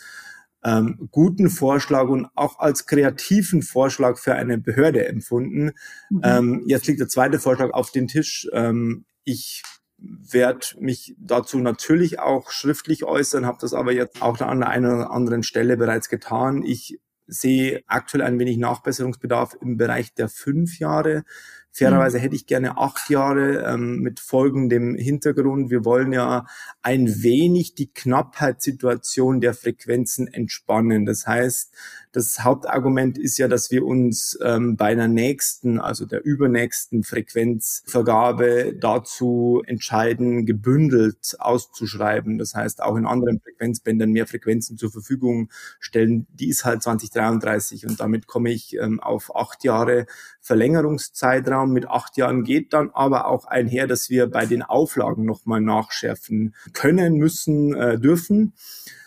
ähm, 0.65 1.09
guten 1.13 1.51
Vorschlag 1.51 2.09
und 2.09 2.27
auch 2.35 2.59
als 2.59 2.87
kreativen 2.87 3.63
Vorschlag 3.63 4.19
für 4.19 4.35
eine 4.35 4.59
Behörde 4.59 5.07
empfunden. 5.07 5.71
Mhm. 6.11 6.21
Ähm, 6.25 6.63
jetzt 6.67 6.89
liegt 6.89 6.99
der 6.99 7.07
zweite 7.07 7.39
Vorschlag 7.39 7.71
auf 7.75 7.93
dem 7.93 8.09
Tisch. 8.09 8.49
Ähm, 8.53 9.05
ich 9.23 9.63
werde 10.01 10.67
mich 10.79 11.15
dazu 11.19 11.59
natürlich 11.59 12.19
auch 12.19 12.51
schriftlich 12.51 13.05
äußern, 13.05 13.47
habe 13.47 13.59
das 13.61 13.75
aber 13.75 13.93
jetzt 13.93 14.23
auch 14.23 14.41
an 14.41 14.61
der 14.61 14.69
einen 14.69 14.87
oder 14.87 15.11
anderen 15.11 15.43
Stelle 15.43 15.77
bereits 15.77 16.09
getan. 16.09 16.63
Ich 16.63 16.99
sehe 17.27 17.83
aktuell 17.87 18.23
ein 18.23 18.39
wenig 18.39 18.57
Nachbesserungsbedarf 18.57 19.57
im 19.61 19.77
Bereich 19.77 20.15
der 20.15 20.29
fünf 20.29 20.79
Jahre. 20.79 21.25
Fairerweise 21.73 22.19
mhm. 22.19 22.23
hätte 22.23 22.37
ich 22.37 22.47
gerne 22.47 22.79
acht 22.79 23.09
Jahre 23.11 23.65
ähm, 23.65 24.01
mit 24.01 24.21
folgendem 24.21 24.97
Hintergrund. 24.97 25.71
Wir 25.71 25.85
wollen 25.85 26.13
ja 26.13 26.47
ein 26.83 27.23
wenig 27.23 27.75
die 27.75 27.93
Knappheitssituation 27.93 29.41
der 29.41 29.55
Frequenzen 29.55 30.27
entspannen. 30.27 31.07
Das 31.07 31.27
heißt, 31.27 31.73
Das 32.13 32.43
Hauptargument 32.43 33.19
ist 33.19 33.39
ja, 33.39 33.47
dass 33.47 33.71
wir 33.71 33.87
uns 33.87 34.37
ähm, 34.43 34.77
bei 34.77 34.87
einer 34.87 35.07
nächsten, 35.07 35.79
also 35.79 36.07
der 36.07 36.25
übernächsten 36.25 37.05
Frequenzvergabe 37.05 38.75
dazu 38.77 39.63
entscheiden, 39.65 40.45
gebündelt 40.45 41.37
auszuschreiben. 41.39 42.37
Das 42.39 42.57
heißt, 42.57 42.83
auch 42.83 42.97
in 42.97 43.07
anderen 43.07 43.41
Frequenzbändern 43.41 44.11
mehr 44.11 44.27
Frequenzen 44.27 44.77
zur 44.77 44.91
Verfügung 44.91 45.51
stellen. 45.79 46.27
Die 46.33 46.49
ist 46.49 46.65
halt 46.65 46.83
2033 46.83 47.87
und 47.87 48.01
damit 48.01 48.27
komme 48.27 48.51
ich 48.51 48.77
ähm, 48.77 48.99
auf 48.99 49.37
acht 49.37 49.63
Jahre 49.63 50.07
Verlängerungszeitraum. 50.41 51.73
Mit 51.73 51.89
acht 51.89 52.17
Jahren 52.17 52.45
geht 52.45 52.73
dann 52.73 52.91
aber 52.93 53.27
auch 53.27 53.45
einher, 53.47 53.87
dass 53.87 54.11
wir 54.11 54.27
bei 54.27 54.47
den 54.47 54.63
Auflagen 54.63 55.25
nochmal 55.25 55.61
nachschärfen 55.61 56.55
können, 56.73 57.15
müssen, 57.15 57.75
äh, 57.75 57.99
dürfen. 57.99 58.55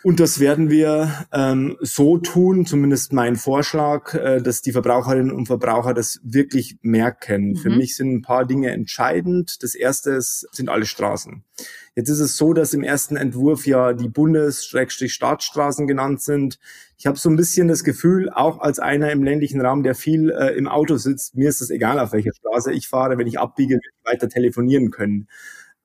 Und 0.03 0.19
das 0.19 0.41
werden 0.41 0.69
wir 0.69 1.25
ähm, 1.31 1.77
so 1.79 2.17
tun, 2.17 2.65
zumindest 2.65 3.13
mein 3.13 3.37
Vorschlag, 3.37 4.13
äh, 4.13 4.41
dass 4.41 4.61
die 4.61 4.73
Verbraucherinnen 4.73 5.31
und 5.31 5.45
Verbraucher 5.45 5.93
das 5.93 6.19
wirklich 6.23 6.77
merken. 6.81 7.51
Mhm. 7.51 7.55
Für 7.55 7.69
mich 7.69 7.95
sind 7.95 8.13
ein 8.13 8.21
paar 8.21 8.45
Dinge 8.45 8.71
entscheidend. 8.71 9.63
Das 9.63 9.75
erste 9.75 10.11
ist, 10.11 10.45
sind 10.51 10.69
alle 10.69 10.85
Straßen. 10.85 11.43
Jetzt 11.95 12.09
ist 12.09 12.19
es 12.19 12.37
so, 12.37 12.53
dass 12.53 12.73
im 12.73 12.81
ersten 12.81 13.15
Entwurf 13.17 13.67
ja 13.67 13.93
die 13.93 14.09
Bundes-Staatsstraßen 14.09 15.85
genannt 15.85 16.21
sind. 16.21 16.59
Ich 16.97 17.05
habe 17.05 17.19
so 17.19 17.29
ein 17.29 17.35
bisschen 17.35 17.67
das 17.67 17.83
Gefühl, 17.83 18.31
auch 18.31 18.59
als 18.61 18.79
einer 18.79 19.11
im 19.11 19.23
ländlichen 19.23 19.61
Raum, 19.61 19.83
der 19.83 19.93
viel 19.93 20.31
äh, 20.31 20.55
im 20.57 20.67
Auto 20.67 20.97
sitzt, 20.97 21.35
mir 21.35 21.49
ist 21.49 21.61
es 21.61 21.69
egal, 21.69 21.99
auf 21.99 22.11
welcher 22.11 22.33
Straße 22.33 22.71
ich 22.71 22.87
fahre, 22.87 23.17
wenn 23.19 23.27
ich 23.27 23.39
abbiege, 23.39 23.79
weiter 24.03 24.27
telefonieren 24.27 24.89
können. 24.89 25.27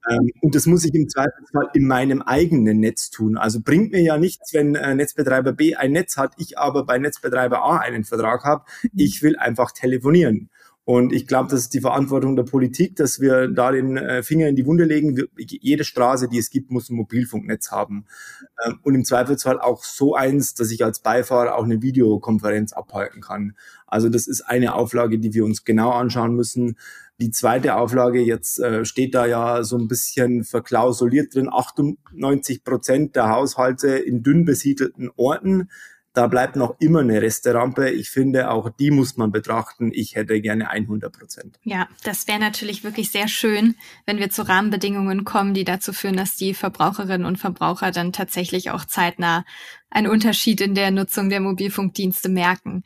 Ähm, 0.09 0.31
und 0.41 0.55
das 0.55 0.67
muss 0.67 0.85
ich 0.85 0.95
im 0.95 1.09
Zweifelsfall 1.09 1.69
in 1.75 1.87
meinem 1.87 2.23
eigenen 2.23 2.81
Netz 2.81 3.11
tun. 3.11 3.37
Also 3.37 3.61
bringt 3.61 3.93
mir 3.93 4.01
ja 4.01 4.17
nichts, 4.17 4.55
wenn 4.55 4.75
äh, 4.77 4.95
Netzbetreiber 4.95 5.53
B 5.53 5.75
ein 5.75 5.93
Netz 5.93 6.17
hat, 6.17 6.33
ich 6.39 6.59
aber 6.59 6.87
bei 6.87 6.99
Netzbetreiber 6.99 7.63
A 7.63 7.79
einen 7.79 8.05
Vertrag 8.05 8.45
habe. 8.45 8.65
Ich 8.95 9.23
will 9.23 9.37
einfach 9.37 9.73
telefonieren. 9.73 10.51
Und 10.89 11.13
ich 11.13 11.27
glaube, 11.27 11.51
das 11.51 11.61
ist 11.61 11.75
die 11.75 11.83
Verantwortung 11.83 12.35
der 12.35 12.45
Politik, 12.45 12.97
dass 12.97 13.21
wir 13.21 13.49
da 13.49 13.73
den 13.73 13.99
äh, 13.99 14.23
Finger 14.23 14.49
in 14.49 14.57
die 14.57 14.65
Wunde 14.65 14.85
legen. 14.85 15.23
Jede 15.37 15.85
Straße, 15.85 16.29
die 16.29 16.39
es 16.39 16.49
gibt, 16.49 16.71
muss 16.71 16.89
ein 16.89 16.97
Mobilfunknetz 16.97 17.71
haben. 17.71 18.07
Ähm, 18.65 18.79
und 18.85 18.95
im 18.95 19.05
Zweifelsfall 19.05 19.61
auch 19.61 19.85
so 19.85 20.15
eins, 20.15 20.55
dass 20.55 20.71
ich 20.71 20.83
als 20.83 21.01
Beifahrer 21.01 21.57
auch 21.57 21.65
eine 21.65 21.83
Videokonferenz 21.83 22.73
abhalten 22.73 23.21
kann. 23.21 23.55
Also 23.87 24.09
das 24.09 24.27
ist 24.27 24.41
eine 24.41 24.75
Auflage, 24.75 25.19
die 25.19 25.35
wir 25.35 25.45
uns 25.45 25.67
genau 25.67 25.91
anschauen 25.91 26.35
müssen. 26.35 26.79
Die 27.21 27.33
zweite 27.33 27.75
Auflage, 27.75 28.23
jetzt 28.23 28.59
äh, 28.59 28.87
steht 28.87 29.15
da 29.15 29.27
ja 29.27 29.65
so 29.65 29.77
ein 29.77 29.89
bisschen 29.89 30.43
verklausuliert 30.43 31.35
drin, 31.35 31.51
98 31.53 32.65
Prozent 32.65 33.15
der 33.15 33.29
Haushalte 33.29 33.89
in 33.89 34.23
dünn 34.23 34.47
besiedelten 34.47 35.11
Orten. 35.17 35.69
Da 36.19 36.27
bleibt 36.27 36.57
noch 36.57 36.75
immer 36.81 36.99
eine 36.99 37.23
Resterampe. 37.23 37.91
Ich 37.91 38.11
finde, 38.11 38.51
auch 38.51 38.71
die 38.71 38.91
muss 38.91 39.17
man 39.17 39.31
betrachten. 39.31 39.93
Ich 39.95 40.17
hätte 40.17 40.41
gerne 40.41 40.69
100 40.69 41.17
Prozent. 41.17 41.61
Ja, 41.63 41.87
das 42.03 42.27
wäre 42.27 42.41
natürlich 42.41 42.83
wirklich 42.83 43.13
sehr 43.13 43.29
schön, 43.29 43.77
wenn 44.05 44.19
wir 44.19 44.29
zu 44.29 44.43
Rahmenbedingungen 44.43 45.23
kommen, 45.23 45.55
die 45.55 45.63
dazu 45.63 45.93
führen, 45.93 46.17
dass 46.17 46.35
die 46.35 46.55
Verbraucherinnen 46.55 47.25
und 47.25 47.37
Verbraucher 47.37 47.93
dann 47.93 48.13
tatsächlich 48.13 48.73
auch 48.73 48.85
zeitnah 48.85 49.45
einen 49.91 50.09
Unterschied 50.09 50.61
in 50.61 50.75
der 50.75 50.91
Nutzung 50.91 51.29
der 51.29 51.39
Mobilfunkdienste 51.39 52.29
merken. 52.29 52.83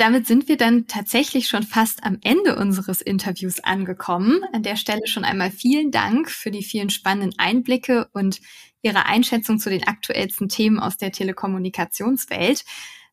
Damit 0.00 0.26
sind 0.26 0.48
wir 0.48 0.56
dann 0.56 0.86
tatsächlich 0.86 1.46
schon 1.46 1.62
fast 1.62 2.04
am 2.04 2.16
Ende 2.22 2.56
unseres 2.56 3.02
Interviews 3.02 3.60
angekommen. 3.60 4.40
An 4.50 4.62
der 4.62 4.76
Stelle 4.76 5.06
schon 5.06 5.24
einmal 5.24 5.50
vielen 5.50 5.90
Dank 5.90 6.30
für 6.30 6.50
die 6.50 6.62
vielen 6.62 6.88
spannenden 6.88 7.38
Einblicke 7.38 8.08
und 8.14 8.40
Ihre 8.80 9.04
Einschätzung 9.04 9.58
zu 9.58 9.68
den 9.68 9.86
aktuellsten 9.86 10.48
Themen 10.48 10.80
aus 10.80 10.96
der 10.96 11.12
Telekommunikationswelt. 11.12 12.64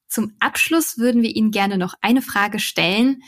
Zum 0.08 0.38
Abschluss 0.40 0.98
würden 0.98 1.24
wir 1.24 1.36
Ihnen 1.36 1.52
gerne 1.52 1.78
noch 1.78 1.94
eine 2.00 2.22
Frage 2.22 2.58
stellen. 2.58 3.22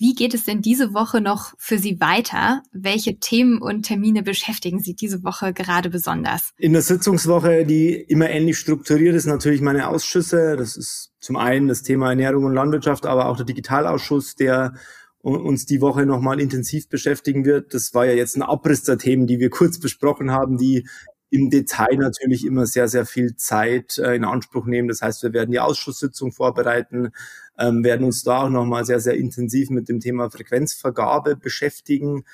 Wie 0.00 0.14
geht 0.14 0.32
es 0.32 0.46
denn 0.46 0.62
diese 0.62 0.94
Woche 0.94 1.20
noch 1.20 1.52
für 1.58 1.76
Sie 1.76 2.00
weiter? 2.00 2.62
Welche 2.72 3.18
Themen 3.18 3.60
und 3.60 3.82
Termine 3.82 4.22
beschäftigen 4.22 4.80
Sie 4.80 4.94
diese 4.94 5.22
Woche 5.24 5.52
gerade 5.52 5.90
besonders? 5.90 6.52
In 6.56 6.72
der 6.72 6.80
Sitzungswoche, 6.80 7.66
die 7.66 7.96
immer 7.96 8.30
ähnlich 8.30 8.56
strukturiert 8.56 9.14
ist, 9.14 9.26
natürlich 9.26 9.60
meine 9.60 9.88
Ausschüsse. 9.88 10.56
Das 10.56 10.78
ist 10.78 11.12
zum 11.20 11.36
einen 11.36 11.68
das 11.68 11.82
Thema 11.82 12.08
Ernährung 12.08 12.44
und 12.44 12.54
Landwirtschaft, 12.54 13.04
aber 13.04 13.28
auch 13.28 13.36
der 13.36 13.44
Digitalausschuss, 13.44 14.36
der 14.36 14.72
uns 15.18 15.66
die 15.66 15.82
Woche 15.82 16.06
nochmal 16.06 16.40
intensiv 16.40 16.88
beschäftigen 16.88 17.44
wird. 17.44 17.74
Das 17.74 17.92
war 17.92 18.06
ja 18.06 18.14
jetzt 18.14 18.38
ein 18.38 18.42
Abriss 18.42 18.84
der 18.84 18.96
Themen, 18.96 19.26
die 19.26 19.38
wir 19.38 19.50
kurz 19.50 19.78
besprochen 19.78 20.30
haben, 20.30 20.56
die 20.56 20.88
im 21.30 21.48
Detail 21.48 21.96
natürlich 21.96 22.44
immer 22.44 22.66
sehr, 22.66 22.88
sehr 22.88 23.06
viel 23.06 23.36
Zeit 23.36 23.98
äh, 23.98 24.14
in 24.14 24.24
Anspruch 24.24 24.66
nehmen. 24.66 24.88
Das 24.88 25.00
heißt, 25.00 25.22
wir 25.22 25.32
werden 25.32 25.52
die 25.52 25.60
Ausschusssitzung 25.60 26.32
vorbereiten, 26.32 27.12
ähm, 27.58 27.84
werden 27.84 28.04
uns 28.04 28.24
da 28.24 28.44
auch 28.44 28.50
nochmal 28.50 28.84
sehr, 28.84 29.00
sehr 29.00 29.14
intensiv 29.14 29.70
mit 29.70 29.88
dem 29.88 30.00
Thema 30.00 30.30
Frequenzvergabe 30.30 31.36
beschäftigen. 31.36 32.24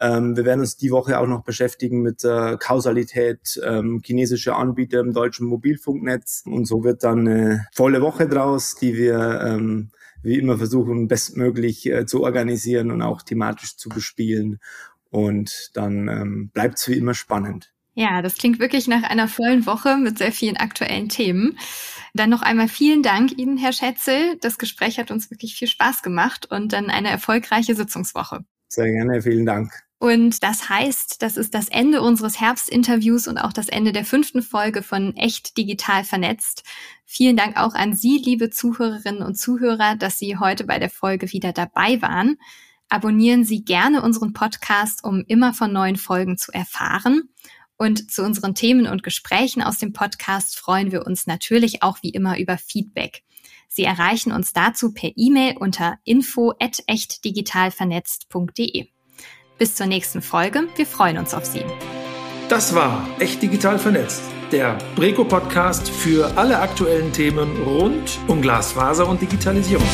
Ähm, 0.00 0.36
wir 0.36 0.44
werden 0.44 0.60
uns 0.60 0.76
die 0.76 0.90
Woche 0.90 1.18
auch 1.18 1.26
noch 1.26 1.42
beschäftigen 1.42 2.02
mit 2.02 2.22
der 2.24 2.56
Kausalität 2.58 3.60
ähm, 3.64 4.02
chinesischer 4.04 4.56
Anbieter 4.56 5.00
im 5.00 5.12
deutschen 5.12 5.46
Mobilfunknetz. 5.46 6.44
Und 6.46 6.66
so 6.66 6.84
wird 6.84 7.02
dann 7.04 7.26
eine 7.26 7.66
volle 7.72 8.00
Woche 8.02 8.28
draus, 8.28 8.76
die 8.76 8.96
wir 8.96 9.40
ähm, 9.40 9.90
wie 10.22 10.38
immer 10.38 10.58
versuchen, 10.58 11.08
bestmöglich 11.08 11.86
äh, 11.86 12.06
zu 12.06 12.22
organisieren 12.22 12.90
und 12.90 13.02
auch 13.02 13.22
thematisch 13.22 13.76
zu 13.76 13.88
bespielen. 13.88 14.58
Und 15.10 15.70
dann 15.74 16.08
ähm, 16.08 16.50
bleibt 16.52 16.78
es 16.78 16.88
wie 16.88 16.98
immer 16.98 17.14
spannend. 17.14 17.73
Ja, 17.94 18.22
das 18.22 18.36
klingt 18.36 18.58
wirklich 18.58 18.88
nach 18.88 19.04
einer 19.04 19.28
vollen 19.28 19.66
Woche 19.66 19.96
mit 19.96 20.18
sehr 20.18 20.32
vielen 20.32 20.56
aktuellen 20.56 21.08
Themen. 21.08 21.58
Dann 22.12 22.30
noch 22.30 22.42
einmal 22.42 22.68
vielen 22.68 23.02
Dank 23.02 23.38
Ihnen, 23.38 23.56
Herr 23.56 23.72
Schätzel. 23.72 24.36
Das 24.40 24.58
Gespräch 24.58 24.98
hat 24.98 25.10
uns 25.10 25.30
wirklich 25.30 25.54
viel 25.54 25.68
Spaß 25.68 26.02
gemacht 26.02 26.46
und 26.50 26.72
dann 26.72 26.90
eine 26.90 27.08
erfolgreiche 27.08 27.74
Sitzungswoche. 27.74 28.44
Sehr 28.68 28.90
gerne, 28.90 29.22
vielen 29.22 29.46
Dank. 29.46 29.72
Und 29.98 30.42
das 30.42 30.68
heißt, 30.68 31.22
das 31.22 31.36
ist 31.36 31.54
das 31.54 31.68
Ende 31.68 32.02
unseres 32.02 32.40
Herbstinterviews 32.40 33.26
und 33.26 33.38
auch 33.38 33.52
das 33.52 33.68
Ende 33.68 33.92
der 33.92 34.04
fünften 34.04 34.42
Folge 34.42 34.82
von 34.82 35.16
Echt 35.16 35.56
Digital 35.56 36.04
Vernetzt. 36.04 36.62
Vielen 37.06 37.36
Dank 37.36 37.56
auch 37.56 37.74
an 37.74 37.94
Sie, 37.94 38.18
liebe 38.18 38.50
Zuhörerinnen 38.50 39.22
und 39.22 39.36
Zuhörer, 39.36 39.96
dass 39.96 40.18
Sie 40.18 40.36
heute 40.36 40.64
bei 40.64 40.78
der 40.78 40.90
Folge 40.90 41.32
wieder 41.32 41.52
dabei 41.52 42.02
waren. 42.02 42.36
Abonnieren 42.88 43.44
Sie 43.44 43.64
gerne 43.64 44.02
unseren 44.02 44.32
Podcast, 44.34 45.04
um 45.04 45.24
immer 45.26 45.54
von 45.54 45.72
neuen 45.72 45.96
Folgen 45.96 46.36
zu 46.36 46.52
erfahren. 46.52 47.30
Und 47.84 48.10
zu 48.10 48.22
unseren 48.22 48.54
Themen 48.54 48.86
und 48.86 49.02
Gesprächen 49.02 49.60
aus 49.60 49.76
dem 49.76 49.92
Podcast 49.92 50.58
freuen 50.58 50.90
wir 50.90 51.06
uns 51.06 51.26
natürlich 51.26 51.82
auch 51.82 51.98
wie 52.00 52.08
immer 52.08 52.38
über 52.38 52.56
Feedback. 52.56 53.24
Sie 53.68 53.84
erreichen 53.84 54.32
uns 54.32 54.54
dazu 54.54 54.94
per 54.94 55.10
E-Mail 55.14 55.58
unter 55.58 55.98
info@echtdigitalvernetzt.de. 56.04 58.86
Bis 59.58 59.74
zur 59.74 59.84
nächsten 59.84 60.22
Folge. 60.22 60.66
Wir 60.76 60.86
freuen 60.86 61.18
uns 61.18 61.34
auf 61.34 61.44
Sie. 61.44 61.62
Das 62.48 62.74
war 62.74 63.06
Echt 63.18 63.42
Digital 63.42 63.78
Vernetzt, 63.78 64.22
der 64.50 64.78
Breco 64.96 65.26
Podcast 65.26 65.90
für 65.90 66.38
alle 66.38 66.60
aktuellen 66.60 67.12
Themen 67.12 67.54
rund 67.64 68.18
um 68.28 68.40
Glasfaser 68.40 69.06
und 69.06 69.20
Digitalisierung. 69.20 69.84